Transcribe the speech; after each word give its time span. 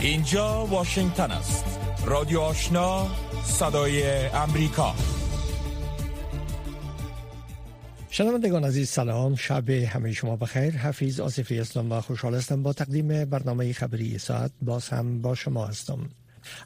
اینجا 0.00 0.66
واشنگتن 0.66 1.30
است. 1.30 1.64
رادیو 2.06 2.40
آشنا 2.40 3.06
صدای 3.44 4.26
امریکا. 4.26 4.94
شنوندگان 8.10 8.64
عزیز 8.64 8.88
سلام. 8.88 9.36
شب 9.36 9.70
همه 9.70 10.12
شما 10.12 10.36
بخیر. 10.36 10.76
حفیظ 10.76 11.20
آصفی 11.20 11.60
اسلام 11.60 11.92
و 11.92 12.00
خوشحال 12.00 12.34
هستم 12.34 12.62
با 12.62 12.72
تقدیم 12.72 13.24
برنامه 13.24 13.72
خبری 13.72 14.18
ساعت 14.18 14.52
باز 14.62 14.88
هم 14.88 15.22
با 15.22 15.34
شما 15.34 15.66
هستم. 15.66 16.10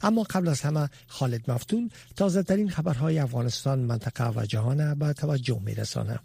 اما 0.01 0.23
قبل 0.23 0.47
از 0.47 0.61
همه 0.61 0.89
خالد 1.07 1.51
مفتون 1.51 1.91
تازه 2.15 2.43
ترین 2.43 2.69
خبرهای 2.69 3.19
افغانستان 3.19 3.79
منطقه 3.79 4.29
و 4.29 4.45
جهان 4.45 4.99
به 4.99 5.13
توجه 5.13 5.59
میرسانه 5.65 6.19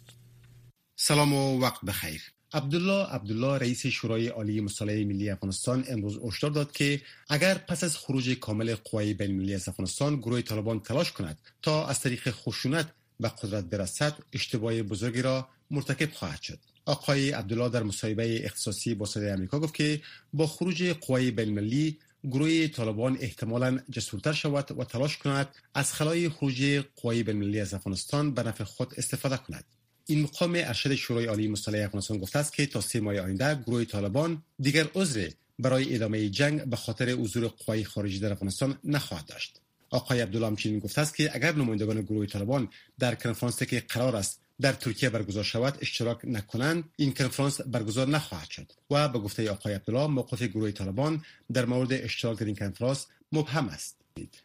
سلام 0.96 1.32
و 1.32 1.60
وقت 1.60 1.84
بخیر. 1.84 2.22
عبدالله 2.52 3.06
عبدالله 3.06 3.58
رئیس 3.58 3.86
شورای 3.86 4.28
عالی 4.28 4.60
مصالحه 4.60 5.04
ملی 5.04 5.30
افغانستان 5.30 5.84
امروز 5.88 6.18
هشدار 6.24 6.50
داد 6.50 6.72
که 6.72 7.00
اگر 7.28 7.54
پس 7.54 7.84
از 7.84 7.96
خروج 7.96 8.30
کامل 8.30 8.74
قوای 8.74 9.14
بین 9.14 9.30
المللی 9.30 9.54
از 9.54 9.68
افغانستان 9.68 10.16
گروه 10.16 10.42
طالبان 10.42 10.80
تلاش 10.80 11.12
کند 11.12 11.38
تا 11.62 11.86
از 11.86 12.00
طریق 12.00 12.30
خشونت 12.30 12.86
به 13.20 13.28
قدرت 13.28 13.64
برسد 13.64 14.14
اشتباه 14.32 14.82
بزرگی 14.82 15.22
را 15.22 15.48
مرتکب 15.70 16.12
خواهد 16.12 16.42
شد. 16.42 16.58
آقای 16.84 17.30
عبدالله 17.30 17.68
در 17.68 17.82
مصاحبه 17.82 18.46
اختصاصی 18.46 18.94
با 18.94 19.06
صدای 19.06 19.32
آمریکا 19.32 19.60
گفت 19.60 19.74
که 19.74 20.02
با 20.32 20.46
خروج 20.46 20.84
قوای 21.00 21.30
بین 21.30 21.48
المللی 21.48 21.98
گروه 22.24 22.68
طالبان 22.68 23.18
احتمالا 23.20 23.78
جسورتر 23.90 24.32
شود 24.32 24.78
و 24.78 24.84
تلاش 24.84 25.18
کند 25.18 25.48
از 25.74 25.92
خلای 25.92 26.28
خروج 26.28 26.82
قوای 26.96 27.22
بین 27.22 27.36
المللی 27.36 27.60
از 27.60 27.74
افغانستان 27.74 28.34
به 28.34 28.42
نفع 28.42 28.64
خود 28.64 28.94
استفاده 28.96 29.36
کند. 29.36 29.64
این 30.10 30.22
مقام 30.22 30.52
ارشد 30.54 30.94
شورای 30.94 31.26
عالی 31.26 31.48
مصالحه 31.48 31.84
افغانستان 31.84 32.18
گفته 32.18 32.38
است 32.38 32.52
که 32.52 32.66
تا 32.66 32.80
سه 32.80 33.00
ماه 33.00 33.18
آینده 33.18 33.54
گروه 33.54 33.84
طالبان 33.84 34.42
دیگر 34.60 34.86
عذر 34.94 35.30
برای 35.58 35.94
ادامه 35.94 36.28
جنگ 36.28 36.64
به 36.64 36.76
خاطر 36.76 37.10
حضور 37.10 37.46
قوای 37.46 37.84
خارجی 37.84 38.18
در 38.18 38.32
افغانستان 38.32 38.78
نخواهد 38.84 39.26
داشت. 39.26 39.60
آقای 39.90 40.20
عبدالله 40.20 40.46
همچنین 40.46 40.78
گفته 40.78 41.00
است 41.00 41.16
که 41.16 41.30
اگر 41.34 41.54
نمایندگان 41.54 42.02
گروه 42.02 42.26
طالبان 42.26 42.68
در 42.98 43.14
کنفرانسی 43.14 43.66
که 43.66 43.80
قرار 43.80 44.16
است 44.16 44.40
در 44.60 44.72
ترکیه 44.72 45.10
برگزار 45.10 45.44
شود 45.44 45.78
اشتراک 45.80 46.18
نکنند 46.24 46.84
این 46.96 47.14
کنفرانس 47.14 47.60
برگزار 47.60 48.08
نخواهد 48.08 48.50
شد 48.50 48.72
و 48.90 49.08
به 49.08 49.18
گفته 49.18 49.50
آقای 49.50 49.74
عبدالله 49.74 50.06
موقف 50.06 50.42
گروه 50.42 50.70
طالبان 50.70 51.22
در 51.52 51.64
مورد 51.64 51.92
اشتراک 51.92 52.38
در 52.38 52.46
این 52.46 52.56
کنفرانس 52.56 53.06
مبهم 53.32 53.68
است. 53.68 53.96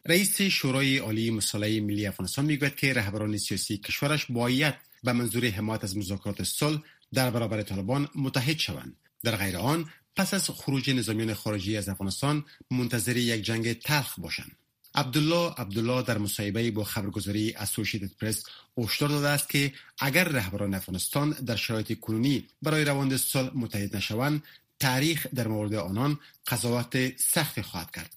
رئیس 0.06 0.42
شورای 0.42 0.98
عالی 0.98 1.30
مصالحه 1.30 1.80
ملی 1.80 2.06
افغانستان 2.06 2.44
می‌گوید 2.44 2.76
که 2.76 2.92
رهبران 2.92 3.36
سیاسی 3.36 3.78
کشورش 3.78 4.26
باید 4.30 4.74
به 5.04 5.12
منظور 5.12 5.46
حمایت 5.46 5.84
از 5.84 5.96
مذاکرات 5.96 6.42
صلح 6.42 6.80
در 7.12 7.30
برابر 7.30 7.62
طالبان 7.62 8.08
متحد 8.14 8.58
شوند. 8.58 8.96
در 9.22 9.36
غیر 9.36 9.56
آن 9.56 9.90
پس 10.16 10.34
از 10.34 10.50
خروج 10.50 10.90
نظامیان 10.90 11.34
خارجی 11.34 11.76
از 11.76 11.88
افغانستان 11.88 12.44
منتظر 12.70 13.16
یک 13.16 13.42
جنگ 13.42 13.72
تلخ 13.72 14.18
باشند. 14.20 14.56
عبدالله 14.94 15.54
عبدالله 15.56 16.02
در 16.02 16.18
مصاحبه 16.18 16.70
با 16.70 16.84
خبرگزاری 16.84 17.52
اسوسییتد 17.52 18.10
پرس 18.20 18.44
هشدار 18.78 19.08
داده 19.08 19.28
است 19.28 19.48
که 19.48 19.72
اگر 19.98 20.24
رهبران 20.24 20.74
افغانستان 20.74 21.30
در 21.30 21.56
شرایط 21.56 22.00
کنونی 22.00 22.46
برای 22.62 22.84
روند 22.84 23.16
صلح 23.16 23.50
متحد 23.54 23.96
نشوند 23.96 24.42
تاریخ 24.80 25.26
در 25.34 25.48
مورد 25.48 25.74
آنان 25.74 26.18
قضاوت 26.46 27.20
سخت 27.20 27.60
خواهد 27.60 27.90
کرد. 27.90 28.14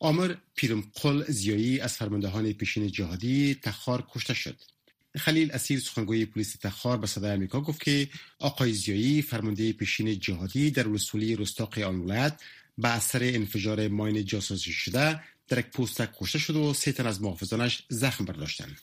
آمر 0.00 0.34
پیرمقل 0.54 1.24
زیایی 1.28 1.80
از 1.80 1.96
فرماندهان 1.96 2.52
پیشین 2.52 2.88
جهادی 2.88 3.54
تخار 3.54 4.06
کشته 4.10 4.34
شد. 4.34 4.56
خلیل 5.18 5.52
اسیر 5.52 5.80
سخنگوی 5.80 6.26
پلیس 6.26 6.56
تخار 6.56 6.96
به 6.96 7.06
صدای 7.06 7.32
آمریکا 7.32 7.60
گفت 7.60 7.80
که 7.80 8.08
آقای 8.38 8.72
زیایی 8.72 9.22
فرمانده 9.22 9.72
پیشین 9.72 10.18
جهادی 10.18 10.70
در 10.70 10.82
رسولی 10.82 11.36
رستاق 11.36 11.78
آن 11.78 12.00
ولایت 12.00 12.40
به 12.78 12.88
اثر 12.88 13.20
انفجار 13.22 13.88
ماین 13.88 14.24
جاسوسی 14.24 14.72
شده 14.72 15.20
در 15.48 15.58
یک 15.58 15.66
پوستک 15.66 16.10
کشته 16.20 16.38
شد 16.38 16.56
و 16.56 16.74
سه 16.74 16.92
تن 16.92 17.06
از 17.06 17.22
محافظانش 17.22 17.82
زخم 17.88 18.24
برداشتند. 18.24 18.80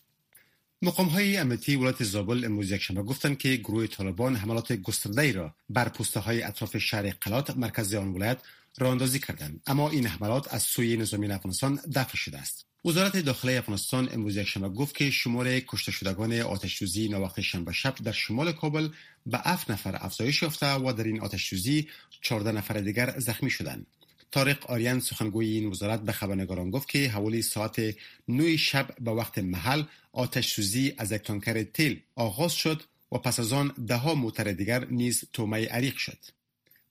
مقام 0.81 1.07
های 1.07 1.37
امنیتی 1.37 1.75
ولایت 1.75 2.03
زابل 2.03 2.45
امروز 2.45 2.71
یکشنبه 2.71 3.03
گفتند 3.03 3.37
که 3.37 3.55
گروه 3.55 3.87
طالبان 3.87 4.35
حملات 4.35 4.73
گسترده 4.73 5.31
را 5.31 5.55
بر 5.69 5.89
پوسته 5.89 6.19
های 6.19 6.43
اطراف 6.43 6.77
شهر 6.77 7.09
قلات 7.09 7.57
مرکز 7.57 7.93
آن 7.93 8.07
ولایت 8.07 8.37
راه 8.77 8.91
اندازی 8.91 9.19
کردند. 9.19 9.61
اما 9.67 9.89
این 9.89 10.07
حملات 10.07 10.53
از 10.53 10.63
سوی 10.63 10.97
نظامی 10.97 11.31
افغانستان 11.31 11.79
دفع 11.95 12.17
شده 12.17 12.37
است. 12.37 12.65
وزارت 12.85 13.17
داخلی 13.17 13.55
افغانستان 13.55 14.09
امروز 14.13 14.37
یکشنبه 14.37 14.69
گفت 14.69 14.95
که 14.95 15.11
شمار 15.11 15.59
کشته 15.59 15.91
شدگان 15.91 16.41
آتش 16.41 16.77
سوزی 16.77 17.09
ناوقت 17.09 17.41
شنبه 17.41 17.71
شب 17.71 17.95
در 17.95 18.11
شمال 18.11 18.51
کابل 18.51 18.89
به 19.25 19.37
7 19.37 19.71
نفر 19.71 19.97
افزایش 20.01 20.41
یافته 20.41 20.73
و 20.73 20.93
در 20.93 21.03
این 21.03 21.21
آتش 21.21 21.49
سوزی 21.49 21.87
14 22.21 22.51
نفر 22.51 22.73
دیگر 22.73 23.19
زخمی 23.19 23.49
شدند. 23.49 23.87
طارق 24.31 24.71
آریان 24.71 24.99
سخنگوی 24.99 25.47
این 25.47 25.69
وزارت 25.69 26.01
به 26.01 26.11
خبرنگاران 26.11 26.71
گفت 26.71 26.89
که 26.89 27.09
حوالی 27.09 27.41
ساعت 27.41 27.95
9 28.27 28.57
شب 28.57 28.95
به 29.01 29.11
وقت 29.11 29.37
محل 29.37 29.83
آتش 30.11 30.53
سوزی 30.53 30.93
از 30.97 31.11
یک 31.11 31.21
تانکر 31.21 31.63
تیل 31.63 32.01
آغاز 32.15 32.53
شد 32.53 32.83
و 33.11 33.17
پس 33.17 33.39
از 33.39 33.53
آن 33.53 33.67
ده 33.87 33.95
ها 33.95 34.15
موتر 34.15 34.51
دیگر 34.51 34.85
نیز 34.85 35.23
تومه 35.33 35.65
عریق 35.65 35.97
شد. 35.97 36.34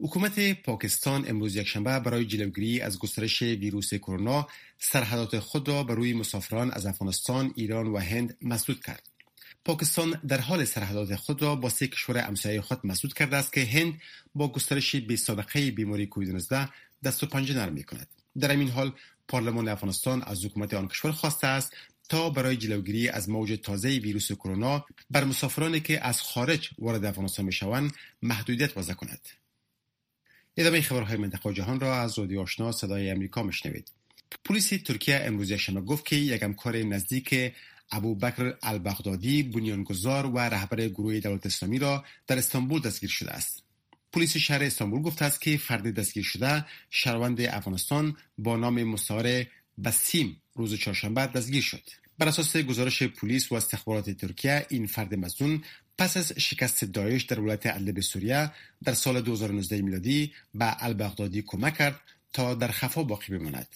حکومت 0.00 0.62
پاکستان 0.62 1.28
امروز 1.28 1.56
یکشنبه 1.56 2.00
برای 2.00 2.24
جلوگیری 2.24 2.80
از 2.80 2.98
گسترش 2.98 3.42
ویروس 3.42 3.94
کرونا 3.94 4.48
سرحدات 4.78 5.38
خود 5.38 5.68
را 5.68 5.82
به 5.82 5.94
روی 5.94 6.12
مسافران 6.12 6.70
از 6.70 6.86
افغانستان، 6.86 7.52
ایران 7.56 7.86
و 7.86 7.98
هند 7.98 8.36
مسدود 8.42 8.84
کرد. 8.84 9.02
پاکستان 9.64 10.20
در 10.28 10.40
حال 10.40 10.64
سرحدات 10.64 11.16
خود 11.16 11.42
را 11.42 11.56
با 11.56 11.68
سه 11.68 11.86
کشور 11.86 12.18
همسایه 12.18 12.60
خود 12.60 12.86
مسدود 12.86 13.14
کرده 13.14 13.36
است 13.36 13.52
که 13.52 13.64
هند 13.64 14.00
با 14.34 14.52
گسترش 14.52 14.96
بی 14.96 15.16
سابقه 15.16 15.70
بیماری 15.70 16.06
کووید 16.06 16.30
19 16.30 16.68
دست 17.04 17.22
و 17.22 17.26
پنجه 17.26 17.54
نرم 17.54 17.72
می 17.72 17.82
کند. 17.82 18.08
در 18.38 18.50
این 18.50 18.68
حال 18.68 18.92
پارلمان 19.28 19.68
افغانستان 19.68 20.22
از 20.22 20.44
حکومت 20.44 20.74
آن 20.74 20.88
کشور 20.88 21.12
خواسته 21.12 21.46
است 21.46 21.76
تا 22.08 22.30
برای 22.30 22.56
جلوگیری 22.56 23.08
از 23.08 23.28
موج 23.28 23.58
تازه 23.62 23.88
ویروس 23.88 24.32
کرونا 24.32 24.84
بر 25.10 25.24
مسافرانی 25.24 25.80
که 25.80 26.06
از 26.06 26.20
خارج 26.20 26.70
وارد 26.78 27.04
افغانستان 27.04 27.46
می‌شوند 27.46 27.92
محدودیت 28.22 28.76
وضع 28.76 28.94
کند. 28.94 29.20
ادامه 30.56 30.80
خبرهای 30.80 31.16
منطقه 31.16 31.50
و 31.50 31.52
جهان 31.52 31.80
را 31.80 32.00
از 32.00 32.18
رادیو 32.18 32.40
آشنا 32.40 32.72
صدای 32.72 33.10
امریکا 33.10 33.42
مشنوید 33.42 33.92
پلیس 34.44 34.68
ترکیه 34.68 35.20
امروز 35.24 35.50
یکشنبه 35.50 35.80
گفت 35.80 36.06
که 36.06 36.16
یک 36.16 36.42
همکار 36.42 36.76
نزدیک 36.76 37.52
ابو 37.90 38.14
بکر 38.14 38.54
البغدادی 38.62 39.42
بنیانگذار 39.42 40.26
و 40.26 40.38
رهبر 40.38 40.88
گروه 40.88 41.20
دولت 41.20 41.46
اسلامی 41.46 41.78
را 41.78 42.04
در 42.26 42.38
استانبول 42.38 42.80
دستگیر 42.80 43.10
شده 43.10 43.30
است. 43.30 43.62
پلیس 44.12 44.36
شهر 44.36 44.62
استانبول 44.62 45.02
گفته 45.02 45.24
است 45.24 45.40
که 45.40 45.56
فرد 45.56 45.94
دستگیر 45.94 46.24
شده 46.24 46.64
شهروند 46.90 47.40
افغانستان 47.40 48.16
با 48.38 48.56
نام 48.56 48.84
مستعار 48.84 49.46
بسیم 49.84 50.42
روز 50.54 50.74
چهارشنبه 50.74 51.26
دستگیر 51.26 51.62
شد. 51.62 51.82
بر 52.18 52.28
اساس 52.28 52.56
گزارش 52.56 53.02
پلیس 53.02 53.52
و 53.52 53.54
استخبارات 53.54 54.10
ترکیه 54.10 54.66
این 54.68 54.86
فرد 54.86 55.14
مزنون 55.14 55.62
پس 55.98 56.16
از 56.16 56.32
شکست 56.32 56.84
داعش 56.84 57.22
در 57.22 57.40
ولایت 57.40 57.66
ادلب 57.66 58.00
سوریه 58.00 58.50
در 58.84 58.94
سال 58.94 59.20
2019 59.20 59.82
میلادی 59.82 60.32
به 60.54 60.84
البغدادی 60.84 61.42
کمک 61.42 61.76
کرد 61.78 62.00
تا 62.32 62.54
در 62.54 62.68
خفا 62.68 63.02
باقی 63.02 63.38
بماند. 63.38 63.68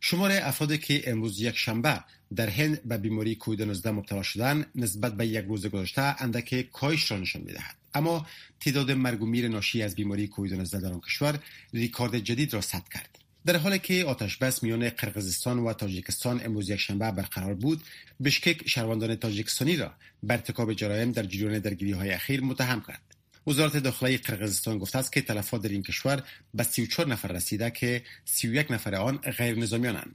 شمار 0.00 0.32
افرادی 0.32 0.78
که 0.78 1.10
امروز 1.10 1.40
یک 1.40 1.56
شنبه 1.56 2.04
در 2.36 2.48
هند 2.48 2.82
به 2.82 2.98
بیماری 2.98 3.34
کووید 3.34 3.62
19 3.62 3.90
مبتلا 3.90 4.22
شدن 4.22 4.66
نسبت 4.74 5.14
به 5.16 5.26
یک 5.26 5.44
روز 5.44 5.66
گذشته 5.66 6.22
اندک 6.22 6.70
کاهش 6.70 7.10
را 7.10 7.18
نشان 7.18 7.42
می‌دهد. 7.42 7.76
اما 7.94 8.26
تعداد 8.60 8.90
مرگ 8.90 9.22
و 9.22 9.26
میر 9.26 9.48
ناشی 9.48 9.82
از 9.82 9.94
بیماری 9.94 10.28
کووید 10.28 10.54
19 10.54 10.80
در 10.80 10.92
آن 10.92 11.00
کشور 11.00 11.38
ریکارد 11.72 12.18
جدید 12.18 12.54
را 12.54 12.60
ثبت 12.60 12.88
کرد. 12.88 13.21
در 13.46 13.56
حالی 13.56 13.78
که 13.78 14.04
آتش 14.04 14.36
بس 14.36 14.62
میان 14.62 14.90
قرقیزستان 14.90 15.58
و 15.58 15.72
تاجیکستان 15.72 16.40
امروز 16.44 16.70
یکشنبه 16.70 17.10
برقرار 17.10 17.54
بود 17.54 17.82
بشکک 18.24 18.68
شهروندان 18.68 19.16
تاجیکستانی 19.16 19.76
را 19.76 19.92
بر 20.22 20.34
ارتکاب 20.34 20.72
جرایم 20.72 21.12
در 21.12 21.22
جریان 21.22 21.58
درگیری 21.58 21.92
های 21.92 22.10
اخیر 22.10 22.40
متهم 22.40 22.80
کرد. 22.88 23.00
وزارت 23.46 23.76
داخلی 23.76 24.18
قرقیزستان 24.18 24.78
گفته 24.78 24.98
است 24.98 25.12
که 25.12 25.20
تلفات 25.20 25.62
در 25.62 25.68
این 25.68 25.82
کشور 25.82 26.22
به 26.54 26.62
34 26.62 27.06
نفر 27.06 27.28
رسیده 27.28 27.70
که 27.70 28.02
31 28.24 28.70
نفر 28.70 28.94
آن 28.94 29.16
غیر 29.16 29.58
نظامیانند. 29.58 30.14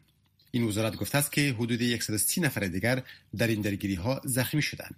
این 0.51 0.63
وزارت 0.63 0.95
گفته 0.95 1.17
است 1.17 1.31
که 1.31 1.55
حدود 1.59 1.99
130 1.99 2.41
نفر 2.41 2.61
دیگر 2.61 3.03
در 3.37 3.47
این 3.47 3.61
درگیری 3.61 3.95
ها 3.95 4.21
زخمی 4.25 4.61
شدند. 4.61 4.95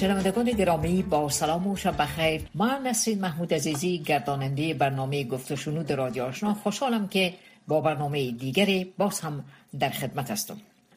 شنوندگان 0.00 0.50
گرامی 0.50 1.02
با 1.02 1.28
سلام 1.28 1.66
و 1.66 1.76
شب 1.76 2.02
بخیر. 2.02 2.42
من 2.54 2.82
نسرین 2.86 3.20
محمود 3.20 3.54
عزیزی 3.54 3.98
گرداننده 3.98 4.74
برنامه 4.74 5.24
گفت 5.24 5.52
و 5.52 5.56
شنود 5.56 5.92
رادیو 5.92 6.24
آشنا. 6.24 6.54
خوشحالم 6.54 7.08
که 7.08 7.34
با 7.68 7.80
برنامه 7.80 8.30
دیگری 8.30 8.92
باز 8.98 9.20
هم 9.20 9.44
در 9.78 9.88
خدمت 9.88 10.30
هستم. 10.30 10.56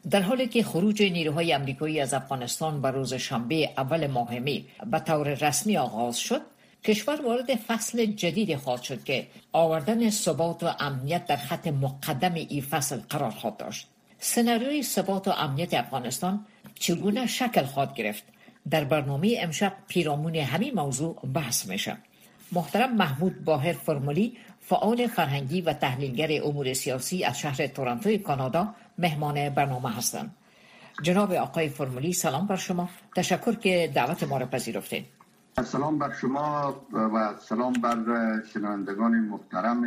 در 0.10 0.22
حالی 0.22 0.48
که 0.48 0.64
خروج 0.64 1.04
نیروهای 1.04 1.54
امریکایی 1.54 2.00
از 2.00 2.14
افغانستان 2.14 2.82
به 2.82 2.92
روز 2.92 3.14
شنبه 3.14 3.70
اول 3.78 4.08
ماه 4.08 4.40
می 4.40 4.66
به 4.92 5.00
طور 5.00 5.34
رسمی 5.34 5.78
آغاز 5.78 6.18
شد 6.18 6.42
کشور 6.84 7.22
وارد 7.26 7.56
فصل 7.56 8.06
جدید 8.06 8.56
خواهد 8.56 8.82
شد 8.82 9.04
که 9.04 9.28
آوردن 9.52 10.10
ثبات 10.10 10.64
و 10.64 10.72
امنیت 10.80 11.26
در 11.26 11.38
خط 11.38 11.68
مقدم 11.68 12.34
این 12.34 12.62
فصل 12.62 13.00
قرار 13.10 13.32
خواهد 13.32 13.58
داشت. 13.58 13.88
سناریوی 14.20 14.84
ثبات 14.84 15.28
و 15.28 15.32
امنیت 15.32 15.74
افغانستان 15.74 16.46
چگونه 16.76 17.28
شکل 17.28 17.64
خواهد 17.64 17.94
گرفت؟ 17.94 18.24
در 18.72 18.84
برنامه 18.84 19.38
امشب 19.40 19.74
پیرامون 19.88 20.36
همین 20.36 20.74
موضوع 20.74 21.20
بحث 21.34 21.68
میشه. 21.68 21.98
محترم 22.52 22.96
محمود 22.96 23.44
باهر 23.44 23.74
فرمولی 23.74 24.38
فعال 24.60 25.08
فرهنگی 25.08 25.62
و 25.62 25.74
تحلیلگر 25.74 26.44
امور 26.44 26.74
سیاسی 26.74 27.24
از 27.24 27.40
شهر 27.40 27.68
تورنتو 27.68 28.18
کانادا 28.18 28.76
مهمان 28.98 29.50
برنامه 29.50 29.96
هستند 29.96 30.36
جناب 31.02 31.34
آقای 31.34 31.70
فرمولی 31.70 32.14
سلام 32.14 32.48
بر 32.48 32.56
شما. 32.56 32.90
تشکر 33.16 33.56
که 33.56 33.92
دعوت 33.96 34.24
ما 34.24 34.38
را 34.38 34.46
پذیرفتید 34.46 35.06
سلام 35.66 36.00
بر 36.00 36.14
شما 36.14 36.76
و 36.94 37.34
سلام 37.40 37.74
بر 37.74 37.98
شنوندگان 38.54 39.12
محترم 39.12 39.86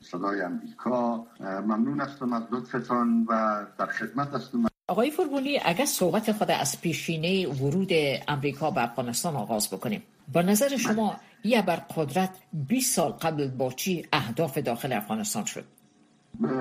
صدای 0.00 0.40
امریکا. 0.42 1.26
ممنون 1.40 2.00
هستم 2.00 2.32
از 2.32 2.42
لطفتان 2.50 3.26
و 3.28 3.64
در 3.78 3.86
خدمت 3.86 4.34
هستم. 4.34 4.69
آقای 4.90 5.10
فرمولی 5.10 5.60
اگر 5.64 5.84
صحبت 5.84 6.32
خود 6.32 6.50
از 6.50 6.80
پیشینه 6.80 7.48
ورود 7.48 7.90
امریکا 8.28 8.70
به 8.70 8.82
افغانستان 8.82 9.36
آغاز 9.36 9.70
بکنیم. 9.70 10.02
با 10.32 10.42
نظر 10.42 10.76
شما 10.76 11.16
یه 11.44 11.62
بر 11.62 11.76
قدرت 11.76 12.30
20 12.52 12.94
سال 12.94 13.12
قبل 13.12 13.48
با 13.48 13.72
چی 13.72 14.06
اهداف 14.12 14.58
داخل 14.58 14.92
افغانستان 14.92 15.44
شد؟ 15.44 15.64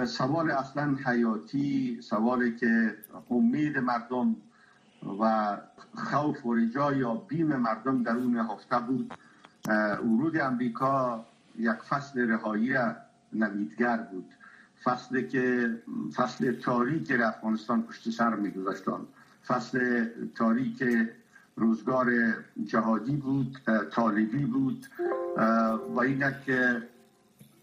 سوال 0.06 0.52
اصلا 0.52 0.98
حیاتی 1.06 1.98
سوالی 2.02 2.56
که 2.56 2.96
امید 3.32 3.78
مردم 3.78 4.36
و 5.20 5.58
خوف 5.96 6.46
و 6.46 6.54
رجا 6.54 6.94
یا 6.94 7.14
بیم 7.14 7.48
مردم 7.48 8.04
در 8.04 8.12
اون 8.12 8.38
نهفته 8.38 8.80
بود 8.80 9.14
ورود 10.04 10.38
امریکا 10.38 11.26
یک 11.60 11.78
فصل 11.90 12.20
رهایی 12.20 12.74
نویدگر 13.34 13.98
بود. 13.98 14.26
فصل 14.90 15.22
که 15.22 15.74
فصل 16.16 16.52
تاریک 16.52 17.12
افغانستان 17.24 17.82
پشت 17.84 18.10
سر 18.10 18.36
میگذاشتن. 18.36 19.00
فصل 19.48 20.06
تاریک 20.36 20.84
روزگار 21.56 22.08
جهادی 22.66 23.16
بود 23.16 23.58
طالبی 23.92 24.46
بود 24.46 24.86
و 25.96 26.00
اینک 26.00 26.52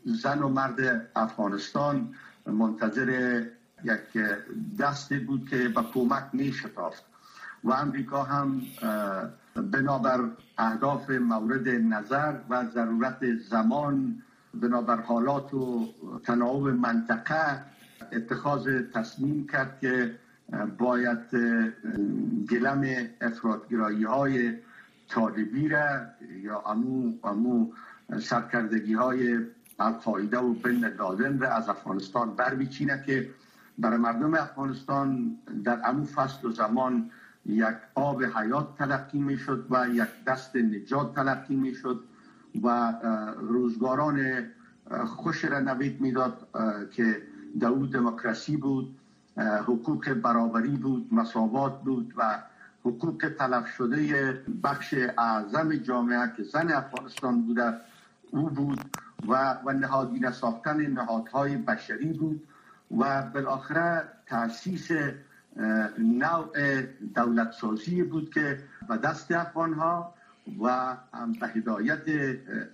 زن 0.05 0.43
و 0.43 0.49
مرد 0.49 1.11
افغانستان 1.17 2.15
منتظر 2.47 3.43
یک 3.85 4.25
دستی 4.79 5.19
بود 5.19 5.49
که 5.49 5.69
به 5.69 5.83
کمک 5.95 6.25
می 6.33 6.53
شتافت 6.53 7.05
و 7.65 7.73
امریکا 7.73 8.23
هم 8.23 8.63
بنابر 9.55 10.21
اهداف 10.59 11.11
مورد 11.11 11.69
نظر 11.69 12.35
و 12.51 12.65
ضرورت 12.75 13.35
زمان 13.51 14.23
بنابر 14.61 15.01
حالات 15.01 15.55
و 15.55 15.89
تناوب 16.25 16.69
منطقه 16.69 17.63
اتخاذ 18.13 18.69
تصمیم 18.95 19.47
کرد 19.47 19.79
که 19.81 20.15
باید 20.79 21.19
گلم 22.51 23.09
افرادگرایی 23.21 24.05
های 24.05 24.53
طالبی 25.09 25.69
را 25.69 26.01
یا 26.43 26.61
امو, 26.67 27.13
امو 27.25 27.73
سرکردگی 28.21 28.95
های 28.95 29.39
القاعده 29.79 30.39
و 30.39 30.55
بن 30.55 30.95
لادن 30.99 31.39
را 31.39 31.49
از 31.49 31.69
افغانستان 31.69 32.37
بر 32.37 32.55
بچینه 32.55 33.03
که 33.07 33.31
برای 33.79 33.99
مردم 33.99 34.35
افغانستان 34.35 35.37
در 35.65 35.81
امو 35.85 36.05
فصل 36.05 36.49
و 36.49 36.51
زمان 36.51 37.11
یک 37.47 37.77
آب 37.95 38.25
حیات 38.25 38.79
تلقی 38.79 39.19
می 39.19 39.39
شد 39.39 39.67
و 39.71 39.89
یک 39.89 40.25
دست 40.27 40.57
نجات 40.57 41.15
تلقی 41.15 41.57
می 41.57 41.75
شد 41.75 42.05
و 42.63 42.95
روزگاران 43.41 44.47
خوش 45.07 45.45
را 45.45 45.61
نوید 45.61 46.01
می‌داد 46.01 46.49
که 46.91 47.23
دو 47.61 47.87
دموکراسی 47.87 48.57
بود 48.57 48.99
حقوق 49.39 50.13
برابری 50.13 50.77
بود 50.77 51.15
مساوات 51.15 51.83
بود 51.83 52.15
و 52.17 52.43
حقوق 52.85 53.33
تلف 53.39 53.67
شده 53.67 54.33
بخش 54.65 54.95
اعظم 55.19 55.77
جامعه 55.77 56.33
که 56.37 56.43
زن 56.43 56.73
افغانستان 56.73 57.43
بوده 57.43 57.75
او 58.31 58.51
بود 58.51 58.81
و, 59.29 59.59
و 59.65 59.73
نهادینه 59.73 60.31
ساختن 60.31 60.87
نهادهای 60.87 61.57
بشری 61.57 62.13
بود 62.13 62.49
و 62.99 63.23
بالاخره 63.23 64.09
تاسیس 64.27 64.89
نوع 65.99 66.83
دولت 67.15 67.53
سازی 67.53 68.03
بود 68.03 68.35
که 68.35 68.59
به 68.89 68.97
دست 68.97 69.33
افغان 69.33 69.73
ها 69.73 70.15
و 70.61 70.97
به 71.41 71.49
هدایت 71.49 72.03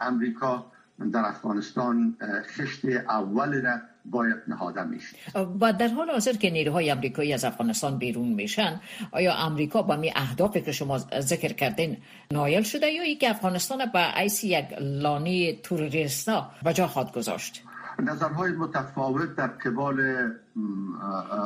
امریکا 0.00 0.66
در 1.12 1.24
افغانستان 1.24 2.16
خشت 2.56 2.84
اول 2.84 3.62
را 3.62 3.78
باید 4.04 4.36
نهاده 4.48 4.82
میشه. 4.82 5.16
و 5.60 5.72
در 5.72 5.88
حال 5.88 6.10
حاضر 6.10 6.32
که 6.32 6.50
نیروهای 6.50 6.90
امریکایی 6.90 7.32
از 7.32 7.44
افغانستان 7.44 7.98
بیرون 7.98 8.28
میشن 8.28 8.80
آیا 9.12 9.34
امریکا 9.34 9.82
با 9.82 9.96
می 9.96 10.12
اهدافی 10.16 10.60
که 10.60 10.72
شما 10.72 10.98
ذکر 11.20 11.52
کردین 11.52 11.96
نایل 12.32 12.62
شده 12.62 12.86
یا 12.86 13.02
ای 13.02 13.16
که 13.16 13.30
افغانستان 13.30 13.86
به 13.92 14.18
ایسی 14.18 14.48
یک 14.48 14.66
لانه 14.80 15.56
توریستا 15.56 16.50
به 16.62 16.72
جا 16.72 16.86
خواهد 16.86 17.12
گذاشت؟ 17.12 17.62
نظرهای 17.98 18.52
متفاوت 18.52 19.36
در 19.36 19.46
قبال 19.46 20.00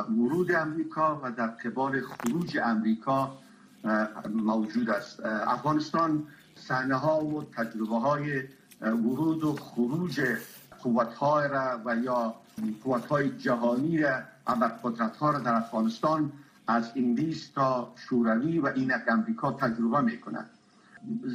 ورود 0.09 0.51
امریکا 0.51 1.21
و 1.23 1.31
در 1.31 1.47
قبال 1.47 2.01
خروج 2.01 2.57
امریکا 2.63 3.37
موجود 4.29 4.89
است. 4.89 5.25
افغانستان 5.25 6.27
صحنه 6.55 6.95
ها 6.95 7.25
و 7.25 7.43
تجربه 7.43 7.99
های 7.99 8.43
ورود 8.81 9.43
و 9.43 9.55
خروج 9.55 10.21
قوت 10.83 11.13
های 11.13 11.47
را 11.47 11.81
و 11.85 11.95
یا 11.95 12.35
قوت 12.83 13.05
های 13.05 13.29
جهانی 13.29 13.97
را 13.97 14.19
قدرت 14.83 15.17
ها 15.17 15.31
را 15.31 15.39
در 15.39 15.53
افغانستان 15.53 16.31
از 16.67 16.91
انگلیس 16.95 17.49
تا 17.49 17.93
شوروی 17.95 18.59
و 18.59 18.65
اینک 18.65 19.01
امریکا 19.07 19.51
تجربه 19.51 20.01
می‌کنه 20.01 20.45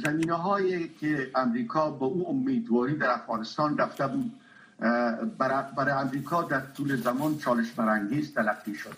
زمینه 0.05 0.33
هایی 0.33 0.89
که 0.89 1.31
امریکا 1.35 1.89
با 1.89 2.05
او 2.05 2.29
امیدواری 2.29 2.95
در 2.95 3.11
افغانستان 3.13 3.77
رفته 3.77 4.07
بود 4.07 4.31
برای 5.75 5.91
امریکا 5.91 6.43
در 6.43 6.59
طول 6.59 6.95
زمان 6.95 7.37
چالش 7.37 7.71
برانگیز 7.71 8.33
تلقی 8.33 8.75
شد. 8.75 8.97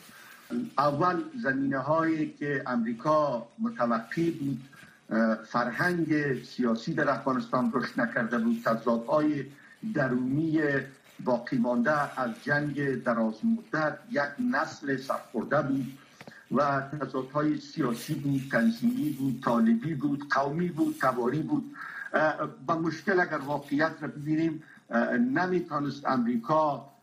اول 0.77 1.23
زمینه 1.43 1.77
هایی 1.77 2.29
که 2.39 2.63
امریکا 2.67 3.47
متوقع 3.59 4.31
بود 4.39 4.61
فرهنگ 5.45 6.43
سیاسی 6.43 6.93
در 6.93 7.09
افغانستان 7.09 7.71
رشد 7.73 8.01
نکرده 8.01 8.37
بود 8.37 8.61
تضادهای 8.65 9.45
درونی 9.93 10.61
باقی 11.23 11.57
مانده 11.57 12.21
از 12.21 12.31
جنگ 12.43 13.03
دراز 13.03 13.33
مدت 13.45 13.97
یک 14.11 14.45
نسل 14.51 14.97
سرخورده 14.97 15.61
بود 15.61 15.97
و 16.51 16.81
تضادهای 17.01 17.57
سیاسی 17.57 18.13
بود 18.13 18.41
تنظیمی 18.51 19.09
بود 19.09 19.41
طالبی 19.43 19.93
بود 19.95 20.29
قومی 20.29 20.69
بود 20.69 20.95
تواری 21.01 21.41
بود. 21.41 21.75
با 22.65 22.75
مشکل 22.75 23.19
اگر 23.19 23.37
واقعیت 23.37 23.91
را 24.01 24.07
ببینیم 24.07 24.63
نمی‌تونست 25.33 26.05
امریکا 26.05 26.94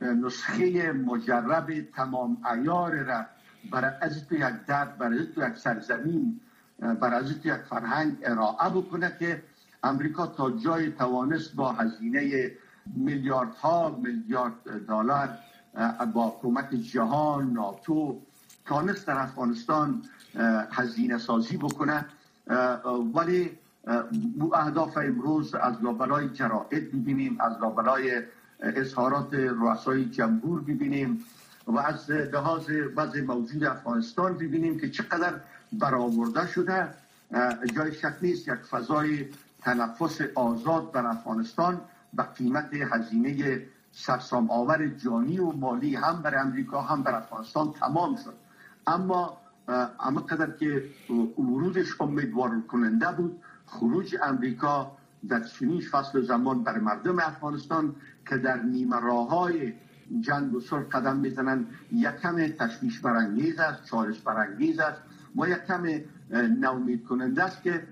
نسخه 0.00 0.92
مجرب 0.92 1.90
تمام 1.96 2.36
ایار 2.52 2.92
را 2.92 3.26
برای 3.70 3.90
از 4.00 4.32
یک 4.32 4.40
درد 4.66 4.98
برای 4.98 5.18
یک 5.36 5.56
سرزمین 5.56 6.40
برای 7.00 7.26
یک 7.44 7.54
فرهنگ 7.54 8.16
ارائه 8.22 8.70
بکنه 8.74 9.16
که 9.18 9.42
امریکا 9.82 10.26
تا 10.26 10.50
جای 10.50 10.90
توانست 10.90 11.54
با 11.54 11.72
هزینه 11.72 12.50
میلیاردها 12.86 14.00
میلیارد 14.02 14.86
دلار 14.88 15.28
با 16.14 16.38
کمک 16.42 16.70
جهان 16.70 17.52
ناتو 17.52 18.20
تانست 18.66 19.06
در 19.06 19.18
افغانستان 19.18 20.02
هزینه 20.72 21.18
سازی 21.18 21.56
بکنه. 21.56 22.04
ولی 23.14 23.58
اهداف 24.54 24.96
امروز 24.96 25.54
از 25.54 25.82
لابلای 25.82 26.28
جرائد 26.28 26.88
ببینیم 26.88 27.40
از 27.40 27.52
لابلای 27.62 28.22
اظهارات 28.64 29.34
رؤسای 29.34 30.04
جمهور 30.04 30.60
ببینیم 30.60 31.24
و 31.66 31.78
از 31.78 32.10
لحاظ 32.10 32.70
وضع 32.96 33.20
موجود 33.20 33.64
افغانستان 33.64 34.34
ببینیم 34.34 34.78
که 34.78 34.90
چقدر 34.90 35.34
برآورده 35.72 36.46
شده. 36.46 36.88
جای 37.74 37.92
شک 37.92 38.14
نیست 38.22 38.48
یک 38.48 38.54
فضای 38.54 39.28
تنفس 39.62 40.20
آزاد 40.34 40.92
در 40.92 41.06
افغانستان 41.06 41.80
به 42.14 42.22
قیمت 42.22 42.74
هزینه 42.74 43.62
سرسام 43.92 44.50
آور 44.50 44.86
جانی 44.86 45.38
و 45.38 45.52
مالی 45.52 45.96
هم 45.96 46.22
بر 46.22 46.38
امریکا 46.38 46.80
هم 46.80 47.02
بر 47.02 47.14
افغانستان 47.14 47.72
تمام 47.72 48.16
شد. 48.16 48.34
اما 48.86 49.36
اما 50.00 50.20
قدر 50.20 50.50
که 50.50 50.84
ورودش 51.38 52.00
امیدوار 52.00 52.60
کننده 52.68 53.12
بود 53.12 53.40
خروج 53.66 54.16
امریکا 54.22 54.92
در 55.28 55.42
چنین 55.42 55.80
فصل 55.80 56.22
زمان 56.22 56.64
بر 56.64 56.78
مردم 56.78 57.18
افغانستان 57.18 57.94
که 58.28 58.36
در 58.36 58.62
نیمه 58.62 59.00
راه 59.00 59.28
های 59.28 59.72
جنگ 60.20 60.54
و 60.54 60.60
صلح 60.60 60.82
قدم 60.82 61.16
می‌زنند 61.16 61.66
یکم 61.92 62.48
تشویش 62.48 63.00
برانگیز 63.00 63.58
است 63.58 63.84
چالش 63.84 64.20
برانگیز 64.20 64.78
است. 64.78 65.00
و 65.36 65.48
یکم 65.48 65.86
نومید 66.60 67.04
کننده 67.04 67.42
است 67.42 67.62
که 67.62 67.82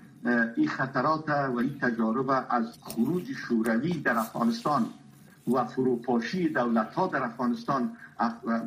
این 0.55 0.67
خطرات 0.67 1.29
و 1.29 1.57
این 1.57 1.79
تجارب 1.79 2.45
از 2.49 2.77
خروج 2.81 3.31
شوروی 3.31 3.93
در 3.93 4.17
افغانستان 4.17 4.85
و 5.47 5.65
فروپاشی 5.65 6.49
دولت 6.49 6.93
ها 6.93 7.07
در 7.07 7.23
افغانستان 7.23 7.91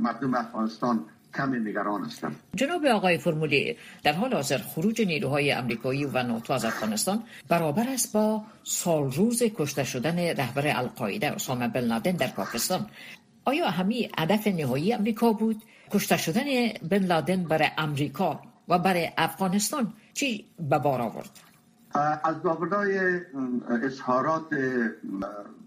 مردم 0.00 0.34
افغانستان 0.34 1.04
کم 1.36 1.54
نگران 1.54 2.04
هستند 2.04 2.36
جناب 2.54 2.86
آقای 2.86 3.18
فرمولی 3.18 3.76
در 4.02 4.12
حال 4.12 4.34
حاضر 4.34 4.58
خروج 4.58 5.02
نیروهای 5.02 5.52
امریکایی 5.52 6.04
و 6.04 6.22
ناتو 6.22 6.52
از 6.52 6.64
افغانستان 6.64 7.22
برابر 7.48 7.84
است 7.88 8.12
با 8.12 8.42
سال 8.64 9.12
روز 9.12 9.42
کشته 9.42 9.84
شدن 9.84 10.18
رهبر 10.18 10.76
القاعده 10.76 11.32
اسامه 11.32 11.68
بن 11.68 11.80
لادن 11.80 12.12
در 12.12 12.26
پاکستان. 12.26 12.86
آیا 13.44 13.70
همی 13.70 14.10
هدف 14.18 14.46
نهایی 14.46 14.92
امریکا 14.92 15.32
بود 15.32 15.62
کشته 15.90 16.16
شدن 16.16 16.44
بن 16.90 17.04
لادن 17.04 17.44
برای 17.44 17.68
امریکا 17.78 18.40
و 18.68 18.78
برای 18.78 19.10
افغانستان؟ 19.18 19.92
چی 20.14 20.46
به 20.70 20.78
بار 20.78 21.02
آورد؟ 21.02 21.30
از 22.24 22.42
داوردهای 22.42 23.20
اظهارات 23.82 24.46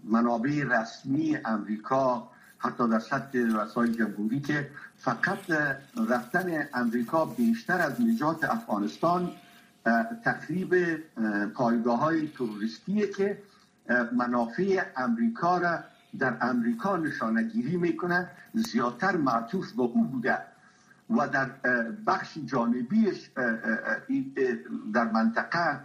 منابع 0.04 0.64
رسمی 0.70 1.36
امریکا 1.44 2.30
حتی 2.60 2.88
در 2.88 2.98
سطح 2.98 3.38
رسای 3.38 3.92
جمهوری 3.92 4.40
که 4.40 4.70
فقط 4.96 5.38
رفتن 6.08 6.68
امریکا 6.74 7.24
بیشتر 7.24 7.80
از 7.80 8.00
نجات 8.00 8.44
افغانستان 8.44 9.30
تخریب 10.24 10.96
پایگاه 11.54 11.98
های 11.98 12.28
توریستیه 12.28 13.06
که 13.06 13.38
منافع 14.12 14.84
امریکا 14.96 15.58
را 15.58 15.78
در 16.18 16.36
امریکا 16.40 16.96
نشانگیری 16.96 17.76
می‌کنه 17.76 18.28
زیادتر 18.54 19.16
معطوف 19.16 19.72
به 19.72 19.82
او 19.82 20.04
بوده 20.04 20.38
و 21.10 21.28
در 21.28 21.50
بخش 22.06 22.38
جانبیش 22.44 23.30
در 24.94 25.04
منطقه 25.12 25.80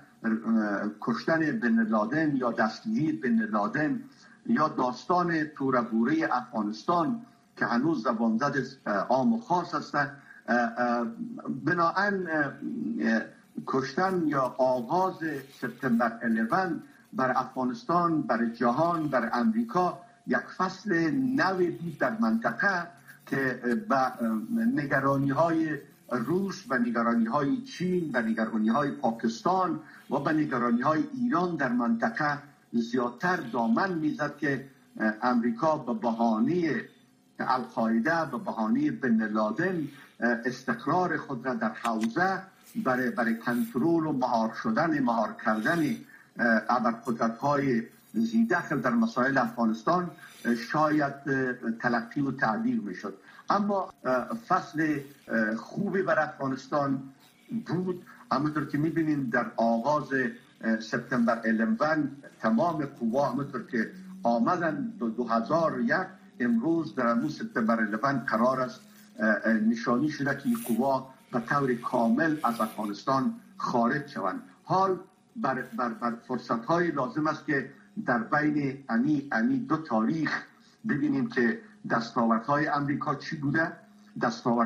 کشتن 1.02 1.60
بن 1.60 1.84
لادن 1.84 2.36
یا 2.36 2.52
دستگیری 2.52 3.12
بن 3.12 3.46
لادن 3.46 4.04
یا 4.46 4.68
داستان 4.68 5.44
توربوره 5.44 6.28
افغانستان 6.32 7.22
که 7.58 7.66
هنوز 7.66 8.04
زبانزد 8.04 8.56
عام 9.10 9.34
و 9.34 9.40
خاص 9.42 9.76
هستند 9.76 10.18
بناهن 11.66 12.28
کشتن 13.68 14.24
یا 14.28 14.56
آغاز 14.58 15.16
سپتامبر 15.62 16.20
11 16.24 16.76
بر 17.14 17.32
افغانستان 17.36 18.22
بر 18.22 18.46
جهان 18.46 19.08
بر 19.08 19.30
امریکا 19.34 20.00
یک 20.28 20.48
فصل 20.58 21.12
نوی 21.12 21.70
بود 21.70 21.98
در 21.98 22.18
منطقه 22.20 22.88
که 23.26 23.60
به 23.90 24.12
نگرانی 24.76 25.30
های 25.30 25.78
روس 26.10 26.66
و 26.70 26.78
نگرانی 26.78 27.26
های 27.26 27.62
چین 27.62 28.12
و 28.14 28.22
نگرانی 28.22 28.70
های 28.70 28.92
پاکستان 28.92 29.80
و 30.10 30.20
به 30.20 30.34
نگرانی 30.34 30.82
های 30.82 31.04
ایران 31.14 31.56
در 31.56 31.72
منطقه 31.72 32.38
زیادتر 32.82 33.36
دامن 33.36 33.94
می‌زد 33.94 34.38
که 34.38 34.66
امریکا 35.22 35.78
به 35.78 35.94
بهانه 35.94 36.82
القاعده 37.40 38.32
به 38.32 38.38
بهانه 38.38 38.92
بن 38.92 39.28
لادن 39.28 39.88
استقرار 40.20 41.18
خود 41.18 41.46
را 41.46 41.54
در 41.54 41.72
حوزه 41.74 42.42
برای 42.84 43.10
برای 43.10 43.38
کنترل 43.38 44.06
و 44.06 44.12
مهار 44.12 44.54
شدن 44.64 45.00
مهار 45.00 45.36
کردن 45.46 45.96
ابرقدرت 46.70 47.38
های 47.38 47.84
زیدخل 48.14 48.80
در 48.80 48.90
مسائل 48.90 49.38
افغانستان 49.38 50.12
شاید 50.72 51.14
تلقی 51.80 52.22
و 52.22 52.32
تعبیر 52.32 52.82
می‌شد. 52.82 53.14
اما 53.50 53.94
فصل 54.48 55.00
خوبی 55.58 56.02
بر 56.02 56.20
افغانستان 56.20 57.04
بود. 57.68 58.06
همونطور 58.32 58.66
که 58.66 58.78
می‌بینیم 58.78 59.30
در 59.30 59.46
آغاز 59.58 60.10
سپتامبر 60.80 61.42
11 61.46 61.98
تمام 62.46 62.86
قوا 62.86 63.30
همونطور 63.30 63.64
که 63.68 63.92
آمدن 64.24 64.94
دو, 65.00 65.10
دو 65.10 65.24
هزار 65.28 65.82
یک 65.82 66.08
امروز 66.40 66.96
در 66.96 67.08
امروز 67.08 67.38
سپتامبر 67.38 67.84
11 67.84 68.08
قرار 68.08 68.62
است 68.62 68.82
نشانی 69.70 70.10
شده 70.10 70.38
که 70.38 70.46
این 70.46 70.58
قوا 70.68 71.14
به 71.32 71.40
طور 71.40 71.74
کامل 71.74 72.38
از 72.44 72.62
افغانستان 72.62 73.34
خارج 73.58 74.08
شوند. 74.08 74.42
حال 74.64 75.00
بر, 75.36 75.62
بر, 75.62 75.90
بر 75.90 76.14
فرصت 76.28 76.66
های 76.66 76.92
لازم 76.92 77.28
است 77.28 77.46
که 77.46 77.70
در 78.06 78.20
بین 78.24 78.84
امی, 78.90 79.28
امی 79.32 79.60
دو 79.60 79.78
تاریخ 79.78 80.44
ببینیم 80.90 81.30
که 81.30 81.60
های 82.48 82.68
امریکا 82.68 83.16
چی 83.16 83.36
بوده 83.38 83.74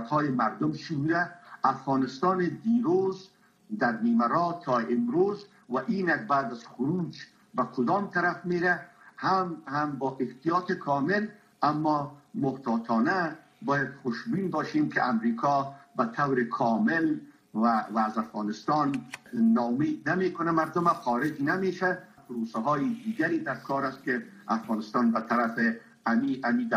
های 0.10 0.30
مردم 0.30 0.72
چی 0.72 0.96
بوده. 0.96 1.30
افغانستان 1.64 2.60
دیروز 2.64 3.30
در 3.80 4.02
نیمرا 4.02 4.62
تا 4.66 4.78
امروز 4.78 5.46
و 5.70 5.78
این 5.88 6.06
بعد 6.30 6.52
از 6.52 6.66
خروج 6.66 7.18
به 7.56 7.64
کدام 7.76 8.08
طرف 8.08 8.46
میره 8.46 8.80
هم 9.18 9.58
هم 9.68 9.92
با 9.92 10.18
احتیاط 10.20 10.72
کامل 10.72 11.28
اما 11.62 12.18
محتاطانه 12.36 13.38
باید 13.62 13.88
خوشبین 14.04 14.50
باشیم 14.50 14.90
که 14.90 15.04
امریکا 15.04 15.76
به 15.98 16.06
طور 16.06 16.44
کامل 16.44 17.16
و, 17.56 17.86
و 17.92 18.00
از 18.00 18.18
افغانستان 18.18 18.96
نامید 19.34 20.10
نمی‌کنه 20.10 20.52
مردم 20.52 20.88
خارج 20.88 21.42
نمیشه. 21.42 21.98
روسه 22.30 22.60
های 22.60 22.90
دیگری 23.06 23.40
در 23.40 23.56
کار 23.56 23.86
است 23.86 24.04
که 24.04 24.24
افغانستان 24.48 25.12
به 25.12 25.22
طرف 25.22 25.60
امی 26.06 26.42
امی 26.44 26.70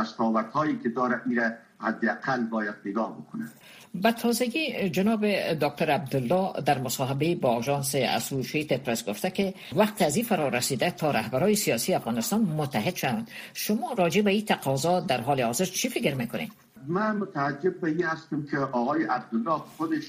هایی 0.53 0.79
که 0.79 0.89
داره 0.89 1.23
میره 1.27 1.59
حداقل 1.79 2.45
باید 2.45 2.75
نگاه 2.85 3.19
بکنه. 3.19 3.51
به 3.95 4.13
تازگی 4.13 4.91
جناب 4.91 5.27
دکتر 5.55 5.91
عبدالله 5.91 6.61
در 6.61 6.79
مصاحبه 6.79 7.35
با 7.35 7.49
آژانس 7.49 7.95
اسوشیت 7.95 8.73
پرس 8.83 9.09
گفته 9.09 9.31
که 9.31 9.55
وقت 9.77 10.03
از 10.03 10.17
این 10.17 10.25
فرا 10.25 10.49
رسیده 10.49 10.91
تا 10.91 11.11
رهبرای 11.11 11.55
سیاسی 11.55 11.95
افغانستان 11.95 12.41
متحد 12.41 12.97
شوند. 12.97 13.31
شما 13.55 13.93
راجع 13.99 14.23
به 14.23 14.31
این 14.31 14.45
تقاضا 14.45 15.01
در 15.01 15.21
حال 15.21 15.41
حاضر 15.41 15.65
چی 15.65 15.89
فکر 15.89 16.15
می‌کنید؟ 16.15 16.53
من 16.87 17.17
متعجب 17.17 17.81
به 17.81 17.89
این 17.89 18.05
هستم 18.05 18.47
که 18.51 18.59
آقای 18.59 19.05
عبدالله 19.05 19.63
خودش 19.77 20.05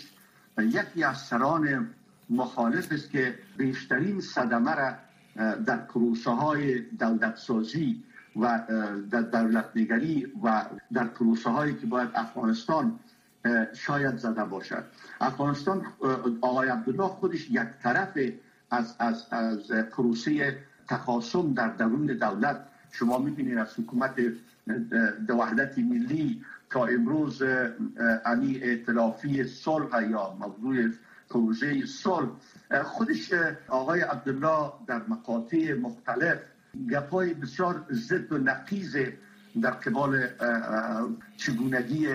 یکی 0.57 1.03
از 1.03 1.17
سران 1.17 1.89
مخالف 2.29 2.91
است 2.91 3.11
که 3.11 3.35
بیشترین 3.57 4.21
صدمه 4.21 4.75
را 4.75 4.93
در 5.65 5.77
پروسه 5.77 6.31
های 6.31 6.79
دولت 6.79 7.37
سازی 7.37 8.03
و 8.35 8.59
در 9.11 9.21
دولت 9.21 9.65
نگری 9.75 10.27
و 10.43 10.65
در 10.93 11.03
پروسه 11.03 11.49
هایی 11.49 11.73
که 11.73 11.85
باید 11.87 12.09
افغانستان 12.15 12.99
شاید 13.73 14.17
زده 14.17 14.43
باشد. 14.43 14.83
افغانستان 15.21 15.85
آقای 16.41 16.69
عبدالله 16.69 17.07
خودش 17.07 17.50
یک 17.50 17.67
طرف 17.83 18.19
از, 18.71 18.95
از, 19.00 19.25
از 19.31 19.71
پروسه 19.71 20.57
تخاصم 20.88 21.53
در 21.53 21.67
درون 21.67 22.05
دولت. 22.05 22.65
شما 22.91 23.17
می‌بینید 23.17 23.57
از 23.57 23.79
حکومت 23.79 24.19
وحدت 25.29 25.77
ملی 25.77 26.41
تا 26.69 26.85
امروز 26.85 27.43
امی 28.25 28.57
اعتلافی 28.57 29.43
صلح 29.43 30.09
یا 30.09 30.38
موضوع 30.39 30.89
پروژه 31.29 31.85
صلح. 31.85 32.29
خودش 32.83 33.33
آقای 33.67 34.01
عبدالله 34.01 34.71
در 34.88 35.01
مقاطع 35.07 35.73
مختلف 35.73 36.38
گپای 36.91 37.33
بسیار 37.33 37.85
ضد 37.91 38.31
و 38.33 38.38
نقیز 38.38 38.95
در 39.62 39.71
قبال 39.71 40.27
چگونگی 41.38 42.07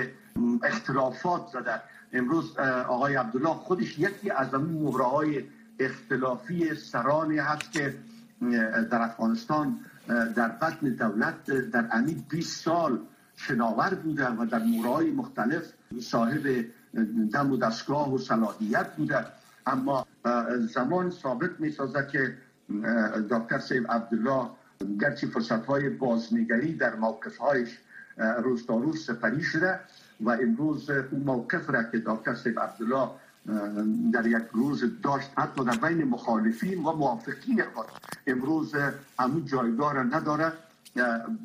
اختلافات 0.63 1.49
زده 1.53 1.81
امروز 2.13 2.57
آقای 2.89 3.15
عبدالله 3.17 3.55
خودش 3.55 3.99
یکی 3.99 4.31
از 4.31 4.55
اون 4.55 4.65
مهره 4.65 5.45
اختلافی 5.79 6.75
سرانی 6.75 7.39
هست 7.39 7.73
که 7.73 7.95
در 8.91 9.03
افغانستان 9.03 9.81
در 10.09 10.49
بطن 10.49 10.89
دولت 10.89 11.45
در 11.51 11.89
امی 11.93 12.25
20 12.29 12.65
سال 12.65 12.99
شناور 13.37 13.95
بوده 13.95 14.29
و 14.29 14.47
در 14.47 14.59
مورای 14.59 15.11
مختلف 15.11 15.63
صاحب 16.01 16.65
دم 17.33 17.53
و 17.53 17.57
دستگاه 17.57 18.15
و 18.15 18.19
صلاحیت 18.19 18.97
بوده. 18.97 19.25
اما 19.67 20.07
زمان 20.75 21.11
ثابت 21.11 21.51
می 21.59 21.71
سازد 21.71 22.09
که 22.09 22.35
دکتر 23.31 23.59
سیب 23.59 23.91
عبدالله 23.91 24.51
گرچه 25.01 25.27
فرصت 25.27 25.67
های 25.67 25.89
بازنگری 25.89 26.73
در 26.73 26.95
موقف 26.95 27.37
هایش 27.37 27.79
روز 28.43 28.67
تا 28.67 28.77
روز 28.77 29.05
سپری 29.05 29.43
شده 29.43 29.81
و 30.21 30.31
امروز 30.31 30.91
اون 30.91 31.23
موقف 31.25 31.71
را 31.71 31.83
که 31.83 32.03
دکتر 32.07 32.35
سیب 32.35 32.61
عبدالله 32.61 33.09
در 34.13 34.27
یک 34.27 34.45
روز 34.53 34.85
داشت 35.03 35.29
حتی 35.37 35.65
در 35.65 35.89
بین 35.89 36.05
مخالفین 36.05 36.85
و 36.85 36.93
موافقین 36.93 37.63
امروز 38.27 38.75
همون 39.19 39.45
جایگاه 39.45 40.03
نداره. 40.03 40.53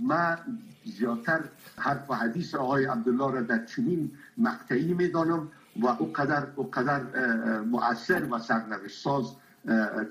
من 0.08 0.38
زیادتر 0.86 1.40
حرف 1.78 2.10
و 2.10 2.14
حدیث 2.14 2.56
آقای 2.56 2.86
عبدالله 2.86 3.32
را 3.32 3.42
در 3.42 3.66
چنین 3.66 4.12
مقطعی 4.38 4.94
می‌دانم 4.94 5.48
و 5.82 5.88
او 5.88 6.14
قدر, 6.14 6.48
او 6.56 6.72
قدر 6.72 7.02
مؤثر 7.60 8.24
و 8.24 8.40
سرنوشت 8.40 9.04
ساز 9.04 9.26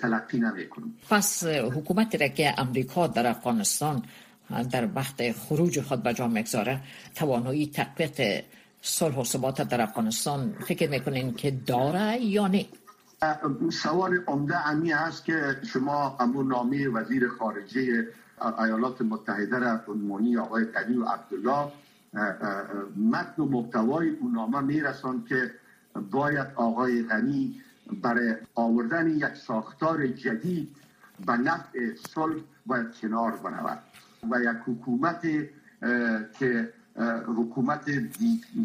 تلقی 0.00 0.38
نمی 0.38 0.69
کنم 0.69 0.92
پس 1.11 1.45
حکومت 1.47 2.23
را 2.23 2.28
که 2.28 2.61
امریکا 2.61 3.07
در 3.07 3.26
افغانستان 3.26 4.02
در 4.71 4.89
وقت 4.95 5.33
خروج 5.33 5.81
خود 5.81 6.03
به 6.03 6.15
جا 6.15 6.29
مگذاره 6.29 6.81
توانایی 7.15 7.67
تقویت 7.67 8.45
صلح 8.83 9.17
و 9.17 9.25
ثبات 9.25 9.63
در 9.63 9.81
افغانستان 9.81 10.55
فکر 10.67 10.91
می‌کنین 10.91 11.35
که 11.35 11.51
داره 11.51 12.21
یا 12.21 12.49
نه؟ 12.49 12.67
سوال 13.71 14.25
عمده 14.27 14.69
امی 14.69 14.93
هست 14.93 15.25
که 15.25 15.57
شما 15.73 16.17
امو 16.21 16.43
نامی 16.43 16.87
وزیر 16.87 17.29
خارجه 17.29 18.07
ایالات 18.65 19.03
متحده 19.03 19.59
را 19.59 19.81
عنوانی 19.89 20.37
آقای 20.37 20.65
قدی 20.65 20.95
و 20.95 21.05
عبدالله 21.05 21.73
متن 22.97 23.43
و 23.43 23.45
محتوای 23.45 24.11
اون 24.11 24.33
نامه 24.33 24.61
میرسان 24.61 25.25
که 25.29 25.51
باید 26.11 26.47
آقای 26.57 27.03
غنی 27.03 27.61
برای 28.03 28.35
آوردن 28.55 29.11
یک 29.11 29.35
ساختار 29.47 30.07
جدید 30.07 30.77
به 31.27 31.33
نفع 31.33 31.95
صلح 32.15 32.43
باید 32.67 32.87
کنار 33.01 33.37
بنود. 33.37 33.79
و 34.31 34.41
یک 34.41 34.57
حکومت 34.67 35.23
که 36.38 36.73
حکومت 37.26 37.85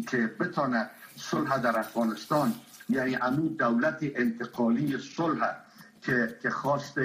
که 0.08 0.26
بتانه 0.40 0.90
صلح 1.16 1.58
در 1.58 1.78
افغانستان 1.78 2.54
یعنی 2.88 3.16
امون 3.16 3.46
دولت 3.46 3.98
انتقالی 4.00 4.98
صلح 4.98 5.56
که 6.02 6.36
که 6.42 6.50
خواست 6.50 6.98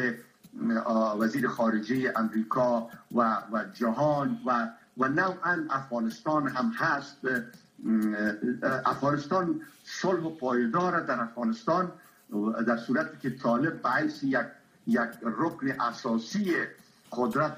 وزیر 1.20 1.48
خارجه 1.48 2.14
امریکا 2.16 2.90
و, 3.16 3.38
و 3.52 3.66
جهان 3.74 4.40
و 4.46 4.68
و 4.98 5.08
نوعا 5.08 5.66
افغانستان 5.70 6.48
هم 6.48 6.72
هست. 6.76 7.18
افغانستان 8.86 9.62
صلح 9.84 10.24
و 10.24 10.30
پایدار 10.30 11.00
در 11.00 11.22
افغانستان 11.22 11.92
در 12.68 12.78
صورتی 12.78 13.18
که 13.22 13.30
طالب 13.30 13.82
باعث 13.82 14.24
یک 14.24 14.38
یک 14.88 15.10
رکن 15.22 15.72
اساسی 15.82 16.54
قدرت 17.12 17.58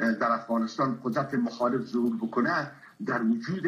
در 0.00 0.32
افغانستان 0.32 1.00
قدرت 1.04 1.34
مخالف 1.34 1.86
ظهور 1.86 2.16
بکنه 2.16 2.70
در 3.06 3.22
وجود 3.22 3.66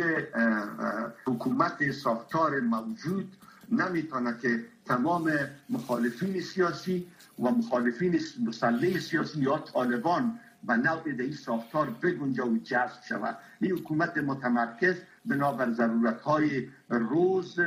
حکومت 1.26 1.90
ساختار 1.90 2.60
موجود 2.60 3.36
نمی‌تونه 3.70 4.34
که 4.42 4.64
تمام 4.84 5.32
مخالفین 5.70 6.40
سیاسی 6.40 7.06
و 7.38 7.50
مخالفین 7.50 8.20
مسلح 8.46 8.98
سیاسی 8.98 9.40
یا 9.40 9.58
طالبان 9.58 10.38
و 10.66 10.76
نوع 10.76 11.02
این 11.06 11.32
ساختار 11.32 11.90
بگنجه 12.02 12.42
و 12.42 12.58
جذب 12.58 13.02
شود. 13.08 13.38
این 13.60 13.72
حکومت 13.72 14.18
متمرکز 14.18 14.96
بنابر 15.26 15.70
ضرورت 15.70 16.20
های 16.20 16.68
روز 16.88 17.60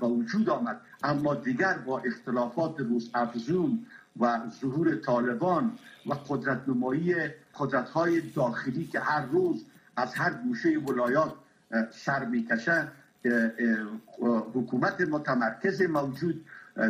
به 0.00 0.06
وجود 0.06 0.50
آمد. 0.50 0.80
اما 1.02 1.34
دیگر 1.34 1.78
با 1.78 1.98
اختلافات 1.98 2.80
روز 2.80 3.10
افزون 3.14 3.86
و 4.20 4.40
ظهور 4.60 4.96
طالبان 4.96 5.78
و 6.06 6.14
قدرت 6.14 6.68
نمایی 6.68 7.14
قدرت 7.58 7.88
های 7.88 8.20
داخلی 8.20 8.86
که 8.86 9.00
هر 9.00 9.26
روز 9.26 9.64
از 9.96 10.14
هر 10.14 10.32
گوشه 10.34 10.78
ولایات 10.78 11.34
سر 11.90 12.24
می‌کشه 12.24 12.88
حکومت 14.54 15.00
متمرکز 15.00 15.82
موجود. 15.82 16.44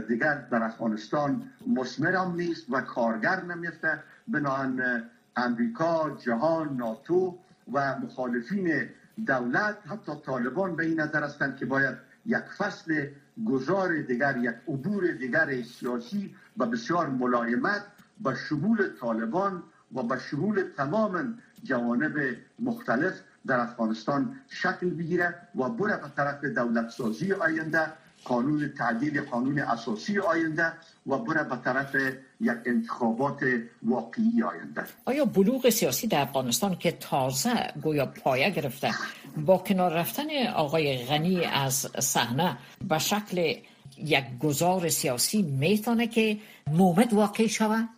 دیگر 0.09 0.35
در 0.35 0.63
افغانستان 0.63 1.43
مسمرم 1.67 2.35
نیست 2.35 2.67
و 2.71 2.81
کارگر 2.81 3.43
نمیفته 3.43 4.03
بنابراین 4.29 5.03
امریکا 5.37 6.11
جهان 6.11 6.77
ناتو 6.77 7.39
و 7.73 7.99
مخالفین 7.99 8.89
دولت 9.27 9.77
حتی 9.87 10.13
طالبان 10.27 10.77
به 10.77 10.85
این 10.85 11.01
نظر 11.01 11.25
هستند 11.25 11.57
که 11.57 11.67
باید 11.67 11.97
یک 12.27 12.45
فصل 12.59 13.07
گذار 13.47 14.03
دیگر 14.03 14.37
یک 14.37 14.55
عبور 14.69 15.13
دیگر 15.13 15.63
سیاسی 15.63 16.35
و 16.59 16.67
بسیار 16.67 17.09
ملایمت 17.09 17.83
با 18.21 18.35
شمول 18.35 18.89
طالبان 19.01 19.63
و 19.95 20.03
با 20.03 20.19
شمول 20.19 20.65
تمام 20.77 21.39
جوانب 21.65 22.37
مختلف 22.59 23.15
در 23.47 23.61
افغانستان 23.61 24.41
شکل 24.49 24.91
بگیره 24.91 25.35
و 25.55 25.69
بره 25.69 25.97
به 25.97 26.09
طرف 26.17 26.45
دولت 26.45 26.89
سازی 26.91 27.33
آینده 27.33 27.93
قانون 28.25 28.73
تعدیل 28.79 29.21
قانون 29.21 29.59
اساسی 29.59 30.19
آینده 30.19 30.73
و 31.07 31.19
بره 31.19 31.45
به 31.45 31.57
طرف 31.65 31.95
یک 32.41 32.53
انتخابات 32.67 33.41
واقعی 33.83 34.43
آینده. 34.43 34.85
آیا 35.05 35.25
بلوغ 35.25 35.71
سیاسی 35.71 36.07
در 36.07 36.23
افغانستان 36.23 36.75
که 36.75 36.93
تازه 36.93 37.73
گویا 37.83 38.07
پایه 38.07 38.51
گرفته 38.51 38.91
با 39.37 39.59
کنار 39.59 39.93
رفتن 39.93 40.47
آقای 40.55 41.05
غنی 41.05 41.45
از 41.45 41.75
صحنه 42.01 42.59
به 42.89 42.99
شکل 42.99 43.55
یک 43.99 44.39
گذار 44.39 44.89
سیاسی 44.89 45.43
می‌تونه 45.43 46.07
که 46.07 46.39
مومد 46.67 47.13
واقع 47.13 47.47
شود؟ 47.47 47.89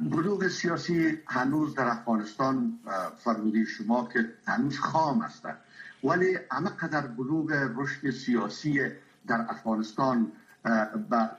بلوغ 0.00 0.48
سیاسی 0.48 1.18
هنوز 1.26 1.74
در 1.74 1.88
افغانستان 1.88 2.78
فرمودی 3.24 3.66
شما 3.66 4.08
که 4.12 4.18
هنوز 4.46 4.78
خام 4.78 5.20
است 5.20 5.42
ولی 6.04 6.38
همه 6.50 6.70
قدر 6.70 7.00
بلوغ 7.00 7.70
رشد 7.76 8.10
سیاسی 8.10 8.80
در 9.26 9.40
افغانستان 9.48 10.32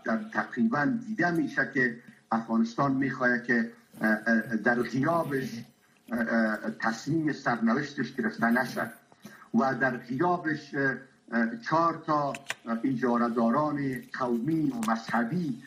در 0.06 0.20
تقریبا 0.34 0.98
دیده 1.08 1.32
میشه 1.32 1.72
که 1.74 1.98
افغانستان 2.32 2.92
می‌خواهد 2.92 3.44
که 3.44 3.72
در 4.64 4.82
غیابش 4.82 5.50
تصمیم 6.80 7.34
سرنوشتش 7.34 8.16
گرفته 8.16 8.46
نشد 8.46 8.92
و 9.54 9.76
در 9.76 9.98
غیابش 9.98 10.76
چهار 11.62 12.04
تا 12.06 12.34
اجارهداران 12.84 14.02
قومی 14.20 14.72
و 14.72 14.92
مذهبی 14.92 15.64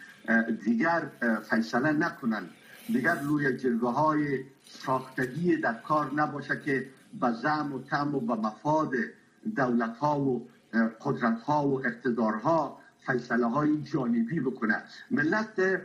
دیگر 0.65 1.03
فیصله 1.51 1.93
نکنند. 1.93 2.51
دیگر 2.87 3.21
روی 3.21 3.57
جلوه 3.57 3.93
های 3.93 4.45
ساختگی 4.65 5.57
در 5.57 5.75
کار 5.75 6.15
نباشه 6.15 6.61
که 6.61 6.91
به 7.21 7.33
زم 7.33 7.73
و 7.73 7.83
تم 7.83 8.15
و 8.15 8.21
به 8.21 8.35
مفاد 8.35 8.93
دولت 9.57 9.97
ها 9.97 10.21
و 10.21 10.49
قدرت 11.01 11.41
ها 11.41 11.69
و 11.69 11.87
اقتدارها 11.87 12.79
فیصله 13.07 13.47
های 13.47 13.83
جانبی 13.83 14.41
بکنه 14.41 14.83
ملت 15.11 15.83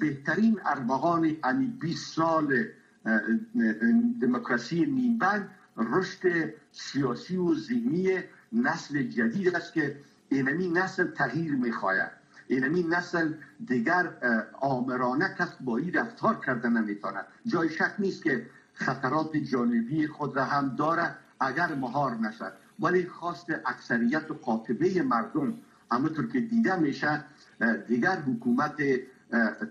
بهترین 0.00 0.60
ارمغان 0.64 1.36
انی 1.44 1.66
20 1.66 2.14
سال 2.14 2.64
دموکراسی 4.20 4.86
نیمبند 4.86 5.50
رشد 5.76 6.54
سیاسی 6.72 7.36
و 7.36 7.54
ذهنی 7.54 8.18
نسل 8.52 9.02
جدید 9.02 9.56
است 9.56 9.72
که 9.74 9.98
اینمی 10.28 10.68
نسل 10.68 11.10
تغییر 11.10 11.52
می‌خواهد 11.52 12.12
اینمی 12.48 12.82
نسل 12.82 13.32
دیگر 13.66 14.12
آمرانه 14.60 15.34
کس 15.38 15.56
با 15.60 15.76
این 15.76 15.94
رفتار 15.94 16.40
کرده 16.46 16.68
نمی‌تواند. 16.68 17.26
جای 17.46 17.68
شک 17.68 17.94
نیست 17.98 18.22
که 18.22 18.46
خطرات 18.74 19.36
جانبی 19.36 20.06
خود 20.06 20.36
را 20.36 20.44
هم 20.44 20.76
داره 20.76 21.14
اگر 21.40 21.74
مهار 21.74 22.14
نشد 22.16 22.52
ولی 22.80 23.06
خواست 23.06 23.46
اکثریت 23.66 24.30
و 24.30 24.34
قاطبه 24.34 25.02
مردم 25.02 25.54
همونطور 25.92 26.28
که 26.28 26.40
دیده 26.40 26.76
میشه 26.76 27.24
دیگر 27.86 28.16
حکومت 28.16 28.76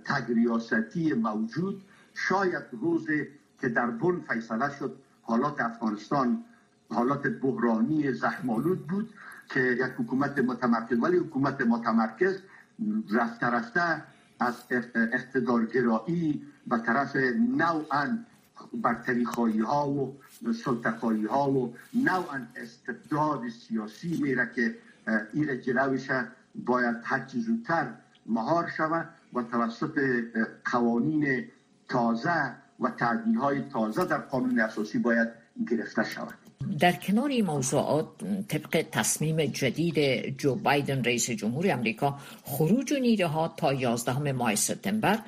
تگریاستی 0.06 1.14
موجود 1.14 1.84
شاید 2.14 2.64
روز 2.72 3.08
که 3.62 3.70
در 3.70 3.90
بن 3.90 4.20
فیصله 4.20 4.70
شد 4.70 4.98
حالات 5.22 5.62
افغانستان 5.62 6.44
حالات 6.90 7.28
بحرانی 7.28 8.14
زخمالود 8.14 8.88
بود 8.88 9.14
که 9.50 9.60
یک 9.60 9.82
حکومت 9.98 10.40
متمرکز 10.40 11.00
ولی 11.04 11.18
حکومت 11.18 11.62
متمرکز 11.62 12.40
رفته 13.12 13.48
رفته 13.48 14.04
از 14.40 14.56
اقتدارگرایی 14.96 16.48
به 16.68 16.78
طرف 16.78 17.16
نوعا 17.58 18.18
برتری 18.74 19.26
خواهی 19.26 19.60
ها 19.60 19.90
و 19.90 20.18
سلطه 20.54 20.90
ها 21.30 21.52
و 21.52 21.76
نوعا 21.94 22.42
استبداد 22.56 23.50
سیاسی 23.50 24.22
میره 24.22 24.52
که 24.56 24.76
این 25.34 25.62
جلوش 25.62 26.10
باید 26.66 26.96
هرچی 27.04 27.42
زودتر 27.42 27.94
مهار 28.26 28.72
شود 28.78 29.10
و 29.34 29.44
توسط 29.44 30.00
قوانین 30.72 31.46
تازه 31.90 32.56
و 32.80 32.90
تعدیل 32.90 33.38
های 33.38 33.62
تازه 33.62 34.06
در 34.06 34.18
قانون 34.18 34.60
اساسی 34.60 34.98
باید 34.98 35.28
گرفته 35.70 36.04
شود. 36.04 36.47
در 36.80 36.92
کنار 36.92 37.30
این 37.30 37.46
موضوعات 37.46 38.08
طبق 38.48 38.86
تصمیم 38.92 39.46
جدید 39.46 40.28
جو 40.38 40.56
بایدن 40.56 41.04
رئیس 41.04 41.30
جمهور 41.30 41.72
امریکا 41.72 42.20
خروج 42.44 42.94
نیروها 42.94 43.42
ها 43.42 43.54
تا 43.58 43.74
11 43.74 44.32
ماه 44.32 44.56
سپتامبر 44.56 45.20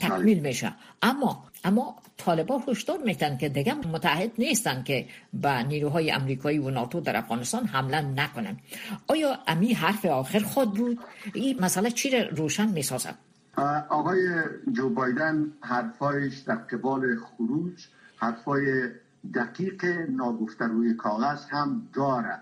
تکمیل 0.00 0.40
بله. 0.40 0.48
میشه. 0.48 0.72
اما 1.02 1.44
اما 1.64 1.96
طالبان 2.16 2.62
هشدار 2.68 2.98
میتن 3.04 3.36
که 3.36 3.48
دیگه 3.48 3.74
متحد 3.74 4.32
نیستن 4.38 4.82
که 4.82 5.06
به 5.32 5.62
نیروهای 5.62 6.10
امریکایی 6.10 6.58
و 6.58 6.70
ناتو 6.70 7.00
در 7.00 7.16
افغانستان 7.16 7.64
حمله 7.64 8.00
نکنن. 8.00 8.56
آیا 9.06 9.38
امی 9.46 9.72
حرف 9.72 10.04
آخر 10.04 10.38
خود 10.38 10.74
بود؟ 10.74 10.98
این 11.34 11.60
مسئله 11.60 11.90
چی 11.90 12.10
رو 12.10 12.36
روشن 12.36 12.68
می‌سازد؟ 12.68 13.14
آقای 13.88 14.18
جو 14.72 14.88
بایدن 14.88 15.52
حرفایش 15.60 16.38
در 16.38 16.54
قبال 16.54 17.16
خروج 17.16 17.86
حرفای 18.16 18.88
دقیق 19.34 19.84
ناگفته 20.08 20.64
روی 20.64 20.94
کاغذ 20.94 21.44
هم 21.50 21.88
داره 21.92 22.38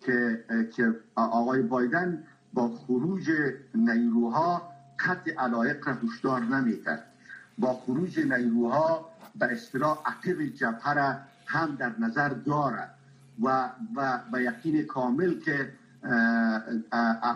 که 0.00 0.44
که 0.76 0.94
آقای 1.14 1.62
بایدن 1.62 2.24
با 2.52 2.68
خروج 2.68 3.30
نیروها 3.74 4.62
قطع 4.98 5.34
علایق 5.38 5.88
را 5.88 5.94
هشدار 5.94 6.40
نمی‌کرد. 6.40 7.04
با 7.58 7.72
خروج 7.72 8.20
نیروها 8.20 9.08
به 9.34 9.52
اصطلاح 9.52 9.98
عقب 10.06 10.42
جبهه 10.42 11.18
هم 11.46 11.74
در 11.74 11.92
نظر 11.98 12.28
دارد 12.28 12.94
و 13.42 13.70
و 13.96 14.18
به 14.32 14.42
یقین 14.42 14.82
کامل 14.82 15.40
که 15.40 15.72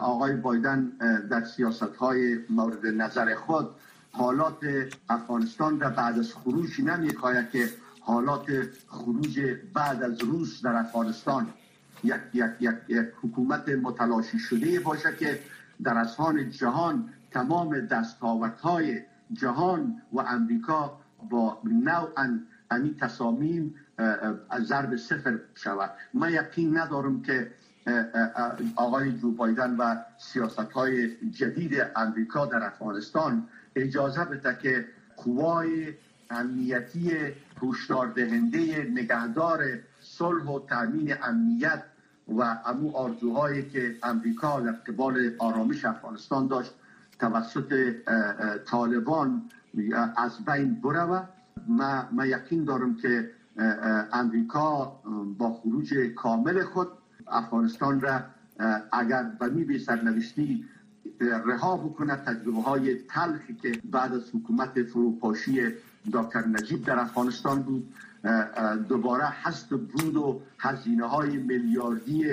آقای 0.01 0.37
بایدن 0.37 0.85
در 1.31 1.45
سیاست 1.45 1.83
های 1.83 2.39
مورد 2.51 2.87
نظر 2.87 3.35
خود 3.35 3.71
حالات 4.13 4.57
افغانستان 5.09 5.81
را 5.81 5.91
بعد 5.91 6.19
از 6.19 6.35
خروج 6.35 6.81
نمی‌خواهد 6.81 7.51
که 7.51 7.69
حالات 8.09 8.47
خروج 8.87 9.41
بعد 9.75 10.03
از 10.03 10.23
روس 10.23 10.63
در 10.63 10.77
افغانستان. 10.77 11.47
یک, 12.05 12.15
یک, 12.35 12.45
یک, 12.61 12.75
یک 12.89 13.07
حکومت 13.23 13.69
متلاشی 13.69 14.39
شده 14.39 14.81
باشه 14.81 15.17
که 15.17 15.41
در 15.83 15.99
اسهان 15.99 16.51
جهان 16.51 17.09
تمام 17.31 17.81
دستاوردهای 17.81 19.01
جهان 19.33 20.03
و 20.13 20.21
امریکا 20.21 21.01
با 21.31 21.59
نوعا 21.65 22.39
امی 22.71 22.95
تصامیم 23.01 23.75
ضرب 24.61 24.97
صفر 24.97 25.39
شود. 25.55 25.91
من 26.15 26.33
یقین 26.33 26.79
ندارم 26.79 27.23
که 27.23 27.51
آقای 28.77 29.13
جو 29.13 29.31
بایدن 29.33 29.77
و 29.77 29.97
سیاست 30.19 30.73
های 30.73 31.17
جدید 31.31 31.87
امریکا 31.97 32.47
در 32.47 32.67
افغانستان 32.67 33.49
اجازه 33.77 34.25
بده 34.25 34.59
که 34.63 34.89
قوای 35.17 35.95
امنیتی 36.31 37.11
هشدار 37.63 38.07
دهنده 38.07 38.91
نگهدار 38.95 39.65
صلح 40.01 40.45
و 40.45 40.61
تامین 40.67 41.15
امنیت 41.23 41.83
و 42.29 42.43
امو 42.67 42.97
آرزوهایی 42.97 43.71
که 43.71 43.97
امریکا 44.03 44.61
در 44.61 44.73
قبال 44.73 45.31
آرامش 45.39 45.85
افغانستان 45.85 46.47
داشت 46.47 46.75
توسط 47.19 47.93
طالبان 48.67 49.43
از 50.17 50.45
بین 50.45 50.75
بروه 50.75 51.23
ما, 51.69 52.09
ما 52.13 52.27
یقین 52.27 52.65
دارم 52.65 52.95
که 52.97 53.31
امریکا 54.13 55.01
با 55.39 55.53
خروج 55.53 55.95
کامل 55.95 56.65
خود 56.65 56.89
افغانستان 57.27 58.01
را 58.01 58.21
اگر 58.93 59.23
به 59.23 59.49
می 59.49 59.79
سرنوشتی 59.79 60.65
رها 61.21 61.77
بکنه 61.77 62.17
تجربه 62.17 62.63
های 62.63 62.95
تلخی 62.95 63.55
که 63.55 63.73
بعد 63.85 64.13
از 64.13 64.23
حکومت 64.35 64.83
فروپاشی 64.83 65.61
دکتر 66.13 66.47
نجیب 66.47 66.85
در 66.85 66.99
افغانستان 66.99 67.63
بود. 67.63 67.95
دوباره 68.89 69.25
هست 69.25 69.69
بود 69.69 70.17
و 70.17 70.41
هزینه 70.59 71.09
های 71.09 71.37
میلیاردی 71.37 72.25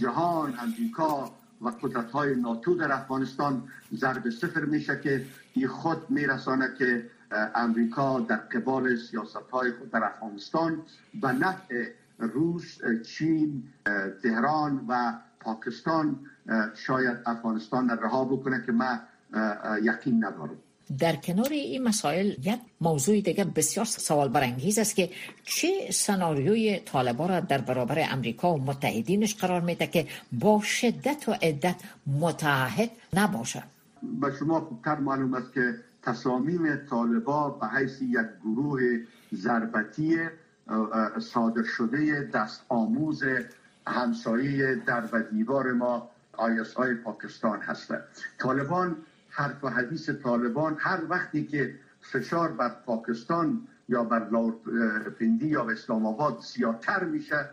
جهان 0.00 0.54
امریکا 0.58 1.32
و 1.60 1.68
قدرت 1.68 2.10
های 2.10 2.36
ناتو 2.36 2.74
در 2.74 2.92
افغانستان 2.92 3.62
ضرب 3.94 4.30
صفر 4.30 4.64
میشه 4.64 5.00
که 5.00 5.26
این 5.52 5.68
خود 5.68 6.10
میرسانه 6.10 6.68
که 6.78 7.10
امریکا 7.54 8.20
در 8.20 8.36
قبال 8.36 8.96
سیاست 8.96 9.50
های 9.52 9.72
خود 9.72 9.90
در 9.90 10.04
افغانستان 10.04 10.82
به 11.20 11.32
نفع 11.32 11.90
روس 12.18 12.78
چین 13.06 13.62
تهران 14.22 14.84
و 14.88 15.12
پاکستان 15.40 16.18
شاید 16.74 17.16
افغانستان 17.26 17.88
رها 17.88 18.24
بکنه 18.24 18.62
که 18.66 18.72
من 18.72 19.00
یقین 19.82 20.24
ندارم. 20.24 20.56
در 20.98 21.16
کنار 21.16 21.48
این 21.48 21.82
مسائل 21.82 22.26
یک 22.26 22.58
موضوع 22.80 23.20
دیگه 23.20 23.44
بسیار 23.44 23.86
سوال 23.86 24.28
برانگیز 24.28 24.78
است 24.78 24.96
که 24.96 25.10
چه 25.44 25.68
سناریوی 25.92 26.80
طالبان 26.84 27.28
را 27.28 27.40
در 27.40 27.58
برابر 27.58 28.06
امریکا 28.10 28.54
و 28.54 28.58
متحدینش 28.64 29.34
قرار 29.34 29.60
میده 29.60 29.86
که 29.86 30.06
با 30.32 30.60
شدت 30.60 31.28
و 31.28 31.32
عدت 31.42 31.76
متحد 32.06 32.90
نباشه 33.12 33.62
به 34.20 34.32
شما 34.38 34.60
خوبتر 34.60 34.94
معلوم 34.96 35.34
است 35.34 35.52
که 35.54 35.74
تصامیم 36.02 36.76
طالبا 36.76 37.50
به 37.50 37.66
حیث 37.66 38.02
یک 38.02 38.26
گروه 38.44 38.80
ضربتی 39.34 40.16
صادر 41.20 41.62
شده 41.76 42.30
دست 42.34 42.62
آموز 42.68 43.22
همسایه 43.86 44.74
در 44.86 45.04
و 45.12 45.22
دیوار 45.22 45.72
ما 45.72 46.10
آیس 46.32 46.74
های 46.74 46.94
پاکستان 46.94 47.60
هسته 47.60 48.00
طالبان 48.38 48.96
حرف 49.36 49.64
و 49.64 49.68
حدیث 49.68 50.10
طالبان 50.10 50.76
هر 50.80 51.00
وقتی 51.08 51.44
که 51.44 51.74
فشار 52.00 52.52
بر 52.52 52.68
پاکستان 52.68 53.66
یا 53.88 54.04
بر 54.04 54.20
پندی 55.20 55.46
یا 55.46 55.70
اسلام 55.70 56.06
آباد 56.06 56.40
زیادتر 56.40 57.04
میشه 57.04 57.50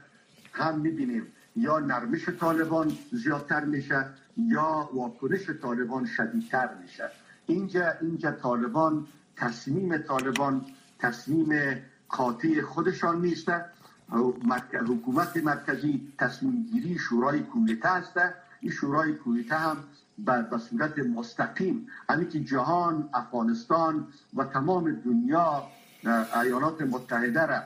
هم 0.54 0.80
می‌بینیم. 0.80 1.28
یا 1.56 1.80
نرمش 1.80 2.30
طالبان 2.30 2.91
زیادتر 3.12 3.65
میشه 3.65 4.06
یا 4.38 4.89
واکنش 4.94 5.50
طالبان 5.62 6.06
شدیدتر 6.06 6.70
میشه. 6.82 7.10
اینجا 7.46 7.91
اینجا 8.02 8.32
طالبان 8.32 9.08
تصمیم 9.36 9.98
طالبان 9.98 10.65
تصمیم 11.00 11.50
قاطع 12.10 12.62
خودشان 12.62 13.22
نیسته. 13.22 13.65
حکومت 14.74 15.38
مرکزی 15.38 16.13
تصمیم 16.17 16.65
گیری 16.72 16.98
شورای 16.98 17.39
کودتا 17.39 17.89
است. 17.89 18.20
این 18.60 18.72
شورای 18.72 19.13
کودتا 19.13 19.58
هم 19.58 19.78
به 20.17 20.58
صورت 20.69 21.00
مستقیم. 21.00 21.88
همین 22.10 22.30
که 22.30 22.39
جهان 22.39 23.10
افغانستان 23.13 24.08
و 24.34 24.43
تمام 24.43 24.91
دنیا 24.91 25.63
ایالات 26.43 26.82
متحده 26.82 27.45
را 27.45 27.62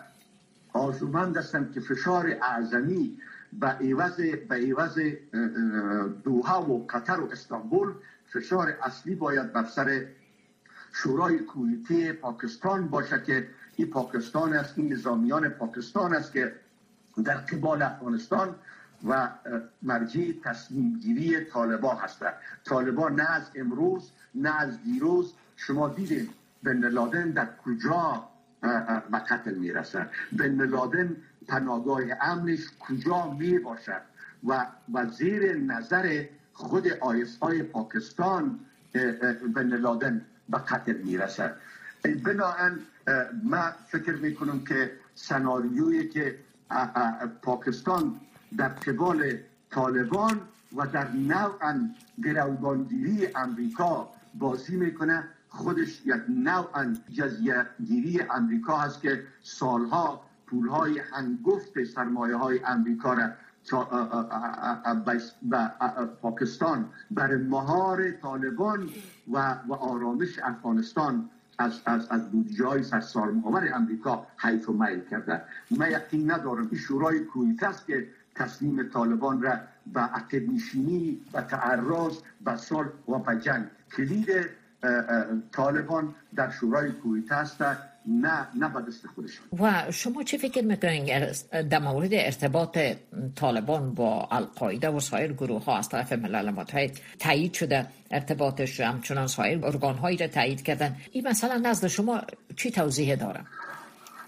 آزومند 0.73 1.37
هستند 1.37 1.71
که 1.71 1.79
فشار 1.79 2.37
اعظمی 2.41 3.17
به 3.53 3.67
عوض 3.67 4.19
به 4.49 4.55
عوض 4.55 4.99
دوها 6.23 6.71
و 6.71 6.87
قطر 6.87 7.19
و 7.19 7.31
استانبول 7.31 7.93
فشار 8.25 8.73
اصلی 8.83 9.15
باید 9.15 9.53
بر 9.53 9.65
سر 9.65 10.05
شورای 10.93 11.39
کویتی 11.39 12.11
پاکستان 12.11 12.87
باشه 12.87 13.21
که 13.25 13.47
این 13.75 13.89
پاکستان 13.89 14.53
است 14.53 14.73
این 14.77 14.93
نظامیان 14.93 15.49
پاکستان 15.49 16.13
است 16.13 16.33
که 16.33 16.55
در 17.23 17.35
قبال 17.35 17.81
افغانستان 17.81 18.55
و 19.07 19.29
مرجع 19.81 20.31
تصمیم 20.43 20.99
گیری 20.99 21.45
طالبا 21.45 21.95
هستند. 21.95 22.33
طالبا 22.63 23.09
نه 23.09 23.31
از 23.31 23.51
امروز 23.55 24.11
نه 24.35 24.61
از 24.61 24.83
دیروز. 24.83 25.33
شما 25.55 25.89
دیدید 25.89 26.29
بن 26.63 26.79
لادن 26.79 27.31
در 27.31 27.47
کجا 27.65 28.29
به 29.11 29.17
قتل 29.29 29.53
می‌رسد. 29.53 30.09
بن 30.31 30.65
لادن 30.65 31.15
پناهگاه 31.47 32.01
امنش 32.21 32.59
کجا 32.79 33.31
می 33.31 33.59
باشد 33.59 34.01
و 34.47 34.65
و 34.93 35.05
زیر 35.05 35.57
نظر 35.57 36.25
خود 36.53 36.87
آیس 36.87 37.37
های 37.37 37.63
پاکستان 37.63 38.59
بن 39.55 39.67
لادن 39.67 40.25
به 40.49 40.57
قتل 40.57 40.93
می‌رسد. 40.93 41.55
بناهن 42.23 42.79
من 43.43 43.73
فکر 43.87 44.15
می‌کنم 44.15 44.63
که 44.63 44.91
سناریویی 45.15 46.09
که 46.09 46.39
پاکستان 47.41 48.19
در 48.57 48.69
قبال 48.69 49.37
طالبان 49.69 50.41
و 50.75 50.87
در 50.87 51.11
نوعا 51.11 51.89
گروگانگیری 52.23 53.27
امریکا 53.35 54.09
بازی 54.33 54.75
می‌کنه. 54.75 55.23
خودش 55.49 56.01
یک 56.05 56.21
نوعا 56.29 56.95
جزیه 57.13 57.65
گیری 57.85 58.21
امریکا 58.21 58.77
هست 58.77 59.01
که 59.01 59.23
سالها 59.43 60.21
پولهای 60.47 60.99
هنگفت 60.99 61.83
سرمایه 61.83 62.35
های 62.35 62.59
امریکا 62.65 63.13
را 63.13 63.29
به 65.41 65.71
پاکستان 66.21 66.89
بر 67.11 67.37
مهار 67.37 68.11
طالبان 68.11 68.89
و, 69.31 69.55
و 69.67 69.73
آرامش 69.73 70.39
افغانستان 70.39 71.29
از 71.57 71.81
از 71.85 72.07
از 72.09 72.31
بودجه 72.31 72.65
های 72.65 72.83
سرسار 72.83 73.31
امریکا 73.73 74.27
حیف 74.37 74.69
و 74.69 74.73
میل 74.73 74.99
کرده. 74.99 75.41
من 75.71 75.91
یقین 75.91 76.31
ندارم 76.31 76.67
این 76.71 76.79
شورای 76.79 77.19
کویت 77.19 77.63
است 77.63 77.87
که 77.87 78.07
تصمیم 78.35 78.89
طالبان 78.89 79.41
را 79.41 79.57
به 79.93 79.99
عقب 79.99 80.49
نشینی 80.53 81.19
و 81.33 81.41
تعرض 81.41 82.17
به 82.45 82.57
صلح 82.57 82.89
و 83.07 83.19
به 83.19 83.41
جنگ. 83.41 83.65
کلید 83.97 84.27
طالبان 85.51 86.15
در 86.35 86.51
شورای 86.51 86.91
کویت 86.91 87.31
است 87.31 87.61
نه 88.07 88.47
نه 88.59 88.69
به 88.69 88.81
دست 88.87 89.07
خودشان. 89.07 89.45
و 89.59 89.91
شما 89.91 90.23
چه 90.23 90.37
فکر 90.37 90.61
می‌کنین 90.61 91.31
در 91.69 91.79
مورد 91.79 92.09
ارتباط 92.13 92.77
طالبان 93.35 93.93
با 93.93 94.27
القاعده 94.31 94.89
و 94.89 94.99
سایر 94.99 95.33
گروه 95.33 95.63
ها 95.63 95.77
از 95.77 95.89
طرف 95.89 96.13
ملل 96.13 96.49
متحد 96.49 96.91
تایید 97.19 97.53
شده 97.53 97.87
ارتباطش 98.11 98.79
همچنان 98.79 99.27
سایر 99.27 99.65
ارگان 99.65 99.95
هایی 99.97 100.17
را 100.17 100.27
تایید 100.27 100.61
کردن. 100.61 100.95
این 101.11 101.27
مثلا 101.27 101.57
نزد 101.57 101.87
شما 101.87 102.21
چی 102.55 102.71
توضیح 102.71 103.15
داره 103.15 103.39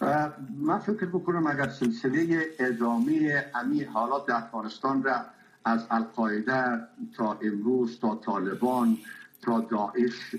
من 0.02 0.80
فکر 0.80 1.06
بکنم 1.06 1.48
اگر 1.48 1.70
سلسله 1.70 2.46
ادامه 2.60 3.46
امی 3.56 3.84
حالات 3.84 4.30
افغانستان 4.30 5.04
را 5.04 5.22
از 5.66 5.88
القاعده 5.92 6.80
تا 7.16 7.40
امروز 7.44 8.00
تا 8.00 8.16
طالبان 8.16 8.98
تا 9.42 9.60
داعش 9.60 10.36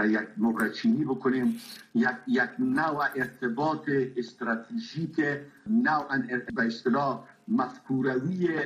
یک 0.00 0.28
مبرچینی 0.36 1.04
بکنیم 1.04 1.60
یک, 1.94 2.08
یک 2.26 2.50
نوع 2.58 3.04
ارتباط 3.16 3.88
استراتژیک 4.16 5.20
نوع 5.66 6.18
به 6.54 6.66
اصطلاح 6.66 7.24
مفکوروی 7.48 8.58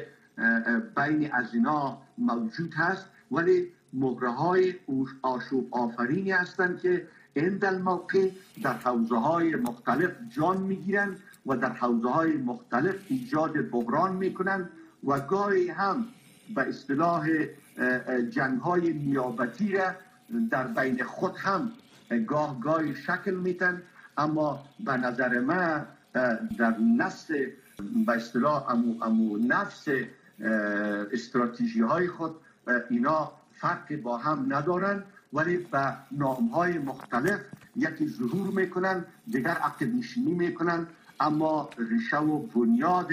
بین 0.97 1.33
از 1.33 1.55
اینا 1.55 1.99
موجود 2.19 2.75
هست 2.75 3.07
ولی 3.31 3.69
مهره 3.93 4.31
های 4.31 4.75
آشوب 5.23 5.69
آفرینی 5.71 6.31
هستند 6.31 6.81
که 6.81 7.07
این 7.35 7.79
موقع 7.79 8.31
در 8.63 8.73
حوزه 8.73 9.17
های 9.17 9.57
مختلف 9.57 10.11
جان 10.37 10.57
می‌گیرند 10.57 11.17
و 11.47 11.57
در 11.57 11.73
حوزه 11.73 12.09
های 12.09 12.37
مختلف 12.37 12.95
ایجاد 13.09 13.71
بحران 13.71 14.17
می‌کنند 14.17 14.71
و 15.05 15.21
گاهی 15.21 15.69
هم 15.69 16.07
به 16.55 16.69
اصطلاح 16.69 17.29
جنگ 18.31 18.61
های 18.61 18.93
نیابتی 18.93 19.73
را 19.73 19.93
در 20.51 20.67
بین 20.67 21.05
خود 21.05 21.37
هم 21.37 21.73
گاه 22.27 22.61
گاهی 22.61 22.95
شکل 22.95 23.35
میتن 23.35 23.83
اما 24.17 24.65
به 24.85 24.97
نظر 24.97 25.41
من 25.41 25.87
در 26.59 26.79
نفس 26.97 27.31
به 28.07 28.13
اصطلاح 28.13 28.71
امو, 28.71 29.05
امو 29.05 29.39
نفس 29.39 29.89
استراتژی 31.13 31.81
های 31.81 32.09
خود 32.09 32.37
اینا 32.91 33.33
فرق 33.53 33.97
با 33.97 34.17
هم 34.17 34.47
ندارن. 34.49 35.03
ولی 35.33 35.57
به 35.57 35.95
نام 36.13 36.49
های 36.49 36.79
مختلف 36.79 37.41
یکی 37.77 38.09
ظهور 38.09 38.47
می‌کنن 38.47 39.05
دیگر 39.31 39.51
عقد 39.51 39.85
نشینی 39.85 40.35
می‌کنن 40.35 40.87
اما 41.21 41.71
ریشه 41.79 42.19
و 42.19 42.39
بنیاد 42.39 43.09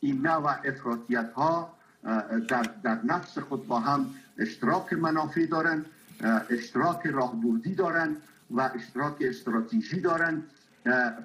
این 0.00 0.26
نوع 0.26 0.50
افراطیت 0.64 1.32
ها 1.32 1.74
در, 2.48 2.62
در 2.82 2.98
نفس 3.04 3.38
خود 3.38 3.66
با 3.66 3.80
هم 3.80 4.06
اشتراک 4.38 4.92
منافع 4.92 5.46
دارن 5.46 5.84
اشتراک 6.50 7.06
راهبردی 7.06 7.74
دارن 7.74 8.16
و 8.50 8.70
اشتراک 8.74 9.16
استراتژی 9.20 10.00
دارن 10.00 10.42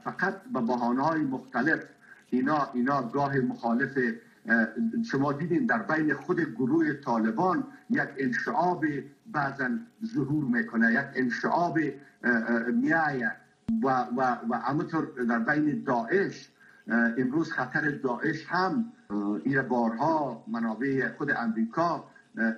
فقط 0.04 0.44
به 0.54 0.60
بحانه 0.62 1.04
های 1.04 1.22
مختلف. 1.22 1.84
اینا 2.30 2.70
اینا 2.74 3.02
گاه 3.02 3.38
مخالف 3.38 3.98
شما 5.06 5.34
دیدین 5.34 5.66
در 5.66 5.84
بین 5.84 6.14
خود 6.14 6.40
گروه 6.40 6.94
طالبان 6.94 7.64
یک 7.90 8.10
انشعاب 8.18 8.86
بعضا 9.32 9.70
ظهور 10.06 10.44
می‌کنه 10.44 10.94
یک 10.94 11.06
انشعاب 11.16 11.80
میایه 12.74 13.32
و, 13.84 13.88
و, 14.18 14.38
و 14.50 14.56
همونطور 14.56 15.06
در 15.30 15.40
بین 15.40 15.84
داعش 15.84 16.50
امروز 17.18 17.52
خطر 17.52 17.92
داعش 17.92 18.46
هم 18.48 18.86
این 19.44 19.62
بارها 19.62 20.44
منابع 20.48 21.10
خود 21.18 21.32
امریکا 21.32 22.06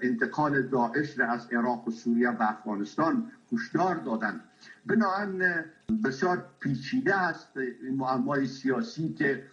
انتقال 0.02 0.62
داعش 0.62 1.19
را 1.19 1.32
از 1.32 1.48
عراق 1.52 1.88
و 1.88 1.91
سوریه 1.91 2.32
به 2.32 2.52
افغانستان 2.52 3.32
هشدار 3.54 3.95
دادن 3.95 4.41
بنابراین 4.86 5.43
بسیار 6.04 6.45
پیچیده 6.60 7.15
است 7.15 7.50
معمای 7.98 8.48
سیاسی 8.48 9.13
که 9.13 9.43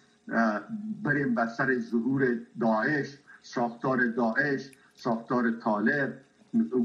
بریم 1.03 1.35
بر 1.35 1.47
سر 1.47 1.79
ظهور 1.79 2.37
داعش 2.59 3.17
ساختار 3.41 4.07
داعش 4.07 4.71
ساختار 4.95 5.51
طالب 5.51 6.13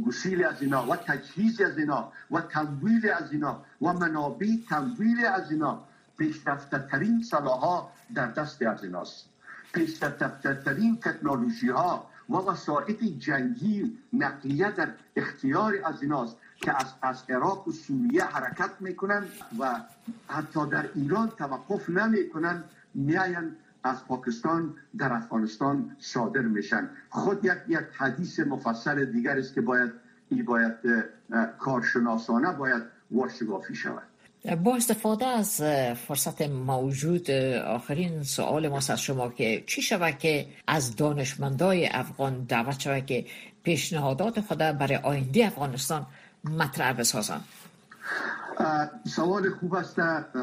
گسیل 0.07 0.45
از 0.45 0.63
اینا 0.63 0.87
و 0.87 0.97
تجهیز 0.97 1.61
از 1.61 1.79
اینا 1.79 2.13
و 2.31 2.41
تمویل 2.41 3.11
از 3.11 3.33
اینا 3.33 3.65
و 3.83 3.93
منابع 3.93 4.47
تمویل 4.69 5.27
از 5.27 5.51
اینا. 5.51 5.85
پیشرفته 6.19 6.79
ترین 6.79 7.23
سلاحا 7.23 7.89
در 8.15 8.27
دست 8.27 8.63
از 8.63 8.85
ایناست. 8.85 9.29
پیشرفته 9.73 10.55
ترین 10.55 10.97
تکنولوژی 10.97 11.69
ها 11.69 12.11
و 12.29 12.35
وسایط 12.35 13.05
جنگی 13.05 13.99
نقلیه 14.13 14.71
در 14.71 14.89
اختیار 15.17 15.75
از 15.85 16.03
ایناست 16.03 16.37
که 16.57 16.77
از, 16.81 16.87
از 17.03 17.23
عراق 17.29 17.69
و 17.69 17.73
سوریه 17.73 18.25
حرکت 18.25 18.71
می‌کنن 18.81 19.25
و 19.59 19.81
حتی 20.29 20.67
در 20.67 20.89
ایران 20.95 21.29
توقف 21.29 21.91
نمی‌کنن 21.91 22.65
میاین 22.99 23.57
از 23.85 24.05
پاکستان 24.05 24.75
در 24.99 25.13
افغانستان 25.13 25.97
صادر 25.99 26.41
میشن. 26.41 26.89
خود 27.11 27.45
یک 27.45 27.53
یک 27.69 27.87
حدیث 27.97 28.41
مفصل 28.41 29.05
دیگر 29.05 29.39
است 29.39 29.55
که 29.55 29.61
باید 29.61 29.93
ای 30.31 30.43
باید 30.43 30.73
کارشناسانه 31.59 32.53
باید 32.53 32.83
واشگافی 33.11 33.75
شود. 33.75 34.03
با 34.65 34.77
استفاده 34.77 35.27
از 35.27 35.63
فرصت 36.07 36.43
موجود 36.43 37.31
آخرین 37.67 38.23
سوال 38.23 38.69
ما 38.69 38.77
از 38.77 38.91
شما 38.91 39.29
که 39.29 39.65
چی 39.67 39.83
شود 39.83 40.19
که 40.19 40.47
از 40.67 40.97
دانشمندای 40.97 41.87
افغان 41.87 42.45
دعوت 42.45 42.81
شود 42.81 43.07
که 43.07 43.27
پیشنهادات 43.63 44.41
خود 44.41 44.59
برای 44.59 44.97
آینده 44.97 45.47
افغانستان 45.47 46.07
مطرح 46.45 46.93
بسازن 46.93 47.41
سوال 49.05 49.51
خوب 49.51 49.75
است. 49.75 49.99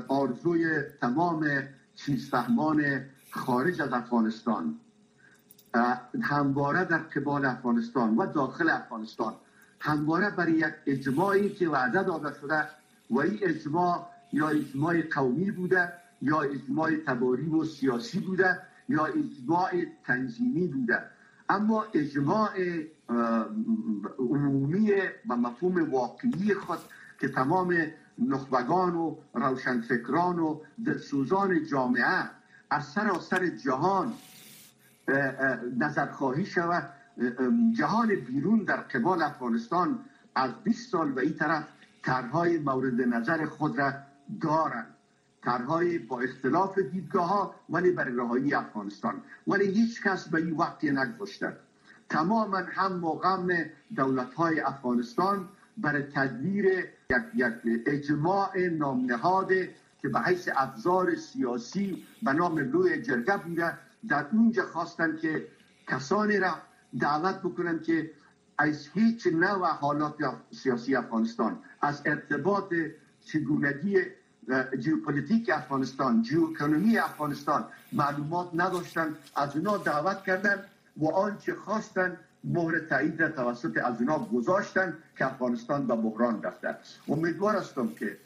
آرزوی 0.08 0.82
تمام 1.02 1.46
چیزفهمان 1.96 3.06
خارج 3.32 3.82
از 3.82 3.94
افغانستان 3.94 4.80
همواره 6.22 6.86
در 6.86 6.98
قبال 6.98 7.46
افغانستان 7.46 8.18
و 8.18 8.26
داخل 8.26 8.70
افغانستان 8.70 9.34
همواره 9.80 10.30
برای 10.30 10.54
یک 10.54 10.74
اجماعی 10.86 11.50
که 11.50 11.70
وعده 11.70 12.04
داده 12.04 12.40
شده 12.42 12.68
و 13.10 13.20
این 13.20 13.40
اجماع 13.42 14.08
یا 14.34 14.48
اجماع 14.48 15.02
قومی 15.02 15.52
بوده 15.52 15.94
یا 16.22 16.42
اجماع 16.42 16.96
تباری 16.96 17.50
و 17.50 17.64
سیاسی 17.64 18.20
بوده 18.20 18.60
یا 18.90 19.06
اجماع 19.06 19.72
تنظیمی 20.04 20.68
بوده. 20.68 21.00
اما 21.50 21.86
اجماع 21.94 22.52
عمومی 24.20 24.92
و 25.30 25.36
مفهوم 25.36 25.92
واقعی 25.92 26.54
خود 26.54 26.80
که 27.20 27.28
تمام 27.28 27.76
نخبگان 28.20 28.96
و 28.96 29.16
روشنفکران 29.34 30.40
و 30.40 30.62
دلسوزان 30.86 31.66
جامعه 31.66 32.30
از 32.70 32.86
سراسر 32.86 33.48
جهان 33.48 34.14
نظرخواهی 35.78 36.46
شود. 36.46 36.90
جهان 37.72 38.16
بیرون 38.16 38.64
در 38.64 38.76
قبال 38.76 39.22
افغانستان 39.22 40.00
از 40.36 40.52
20 40.64 40.92
سال 40.92 41.12
به 41.12 41.22
این 41.22 41.34
طرف 41.34 41.68
طرحهای 42.04 42.58
مورد 42.58 43.02
نظر 43.02 43.46
خود 43.46 43.80
را 43.80 43.94
دارند. 44.42 44.88
طرحهای 45.44 46.00
با 46.00 46.22
اختلاف 46.22 46.80
دیدگاه 46.80 47.30
ها 47.30 47.56
ولی 47.70 47.92
برای 47.92 48.16
رهایی 48.16 48.54
افغانستان. 48.54 49.22
ولی 49.48 49.66
هیچ 49.66 50.04
کس 50.04 50.30
به 50.30 50.38
این 50.38 50.56
وقتی 50.56 50.92
نگذاشته. 50.92 51.58
تماما 52.10 52.58
هم 52.58 53.00
مقام 53.00 53.54
دولت 53.96 54.34
های 54.34 54.60
افغانستان 54.60 55.50
برای 55.78 56.04
تدبیر 56.04 56.86
یک, 57.10 57.24
یک 57.66 57.84
اجماع 57.86 58.60
نامنهاد 58.60 59.50
که 60.02 60.10
به 60.10 60.20
حیث 60.20 60.50
ابزار 60.56 61.16
سیاسی 61.16 62.04
به 62.24 62.34
نام 62.34 62.58
لوی 62.58 63.02
جرگه 63.02 63.38
بوده 63.38 63.78
در 64.08 64.26
اونجا 64.32 64.66
خواستن 64.66 65.18
که 65.18 65.48
کسانی 65.88 66.38
را 66.38 66.58
دعوت 67.00 67.40
بکنن 67.42 67.80
که 67.82 68.12
از 68.58 68.88
هیچ 68.94 69.28
نوع 69.28 69.68
حالات 69.68 70.16
سیاسی 70.52 70.96
افغانستان 70.96 71.60
از 71.82 72.02
ارتباط 72.06 72.74
چگونگی 73.26 73.98
جیوپولیتیک 74.80 75.50
افغانستان 75.54 76.22
جیواکنومی 76.22 76.98
افغانستان 76.98 77.66
معلومات 77.92 78.50
نداشتن 78.54 79.16
از 79.36 79.56
اونا 79.56 79.78
دعوت 79.78 80.24
کردن 80.24 80.64
و 80.98 81.08
آنچه 81.08 81.56
خواستن 81.56 82.18
مهر 82.46 82.80
تایید 82.80 83.22
را 83.22 83.30
توسط 83.30 83.78
از 83.78 84.02
اونا 84.02 84.20
گذاشتن 84.20 84.94
که 85.18 85.26
افغانستان 85.26 85.88
به 85.88 85.96
بحران 85.96 86.44
رفته 86.44 86.76
امیدوار 87.08 87.56
هستم 87.56 87.88
که 87.88 88.18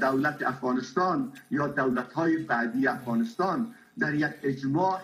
دولت 0.00 0.42
افغانستان 0.42 1.32
یا 1.50 1.66
دولت 1.66 2.12
های 2.12 2.36
بعدی 2.36 2.86
افغانستان 2.86 3.74
در 3.98 4.14
یک 4.14 4.32
اجماع 4.42 5.00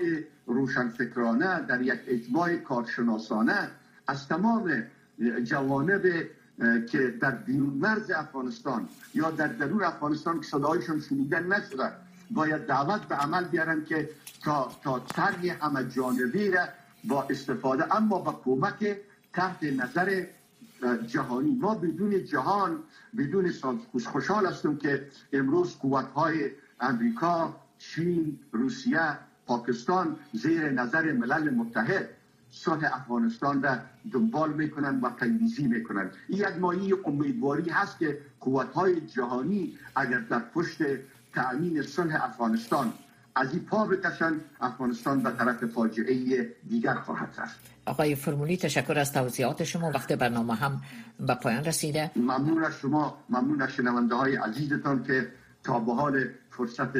روشنفکرانه 0.46 1.60
در 1.60 1.82
یک 1.82 2.00
اجماع 2.06 2.56
کارشناسانه 2.56 3.68
از 4.06 4.28
تمام 4.28 4.82
جوانب 5.44 6.02
که 6.90 7.14
در 7.20 7.30
بیرون 7.30 7.70
مرز 7.70 8.10
افغانستان 8.10 8.88
یا 9.14 9.30
در 9.30 9.46
درون 9.46 9.82
افغانستان 9.82 10.40
که 10.40 10.46
صدایشون 10.46 11.00
شنیده 11.00 11.40
نشده 11.40 11.92
باید 12.30 12.66
دعوت 12.66 13.00
به 13.00 13.14
عمل 13.14 13.44
بیارن 13.44 13.84
که 13.84 14.08
تا, 14.44 14.72
تا 14.82 14.98
طرح 14.98 15.64
همه 15.64 15.84
جانبی 15.84 16.50
را 16.50 16.64
با 17.04 17.22
استفاده 17.30 17.96
اما 17.96 18.18
با 18.18 18.40
کمک 18.44 18.96
تحت 19.32 19.62
نظر 19.62 20.24
جهانی. 21.06 21.54
ما 21.54 21.74
بدون 21.74 22.24
جهان 22.24 22.78
بدون 23.18 23.52
خوشحال 24.04 24.46
هستم 24.46 24.76
که 24.76 25.08
امروز 25.32 25.76
قوتهای 25.76 26.50
امریکا 26.80 27.56
چین 27.78 28.38
روسیه 28.52 29.18
پاکستان 29.46 30.16
زیر 30.32 30.70
نظر 30.70 31.12
ملل 31.12 31.50
متحد 31.50 32.08
صلح 32.50 32.90
افغانستان 32.92 33.62
را 33.62 33.78
دنبال 34.12 34.52
می‌کنن 34.52 35.00
و 35.00 35.10
تنویزی 35.10 35.66
می‌کنن. 35.66 36.10
این 36.28 36.38
یک 36.38 36.56
مایه 36.60 36.94
امیدواری 37.04 37.70
هست 37.70 37.98
که 37.98 38.18
قوتهای 38.40 39.00
جهانی 39.00 39.78
اگر 39.96 40.20
در 40.20 40.38
پشت 40.38 40.78
تأمین 41.34 41.82
صلح 41.82 42.24
افغانستان 42.24 42.92
از 43.38 43.52
این 43.52 43.64
پا 43.64 43.86
بکشن 43.86 44.40
افغانستان 44.60 45.22
به 45.22 45.30
طرف 45.30 45.64
فاجعه 45.64 46.46
دیگر 46.68 46.94
خواهد 46.94 47.34
رفت. 47.38 47.58
آقای 47.86 48.14
فرمولی 48.14 48.56
تشکر 48.56 48.98
از 48.98 49.12
توضیحات 49.12 49.64
شما. 49.64 49.90
وقت 49.94 50.12
برنامه 50.12 50.54
هم 50.54 50.80
به 51.20 51.34
پایان 51.34 51.64
رسیده. 51.64 52.10
ممنون 52.16 52.64
از 52.64 52.72
شما 52.82 53.18
ممنون 53.28 53.62
از 53.62 53.72
شنونده 53.72 54.14
های 54.14 54.36
عزیزتان 54.36 55.02
که 55.02 55.32
تا 55.62 55.80
به 55.80 55.94
حال 55.94 56.24
فرصت 56.58 56.92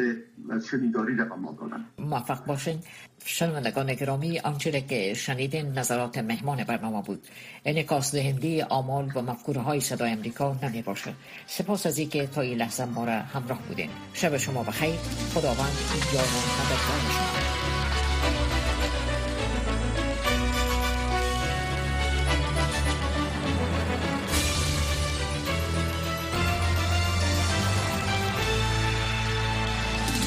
شنیداری 0.70 1.14
به 1.14 1.24
ما 1.24 1.56
دادن 1.60 1.84
موفق 1.98 2.44
باشین. 2.44 2.78
شنوندگان 3.24 3.94
گرامی 3.94 4.38
آنچه 4.38 4.80
که 4.80 5.14
شنیدین 5.14 5.78
نظرات 5.78 6.18
مهمان 6.18 6.64
برنامه 6.64 7.02
بود. 7.02 7.26
انعکاس 7.64 8.14
دهنده 8.14 8.64
آمال 8.64 9.12
و 9.14 9.22
مفکوره 9.22 9.60
های 9.60 9.80
صدای 9.80 10.10
امریکا 10.10 10.56
نمی 10.62 10.82
باشد. 10.82 11.14
سپاس 11.46 11.86
از 11.86 11.98
اینکه 11.98 12.26
تا 12.26 12.40
این 12.40 12.58
لحظه 12.58 12.84
ما 12.84 13.04
را 13.04 13.12
همراه 13.12 13.62
بودین. 13.68 13.90
شب 14.14 14.36
شما 14.36 14.62
بخیر. 14.62 14.94
خداوند 15.34 15.72
یار 16.14 16.24
و 16.24 16.38
مددگار 16.60 17.12
شما. 17.12 17.87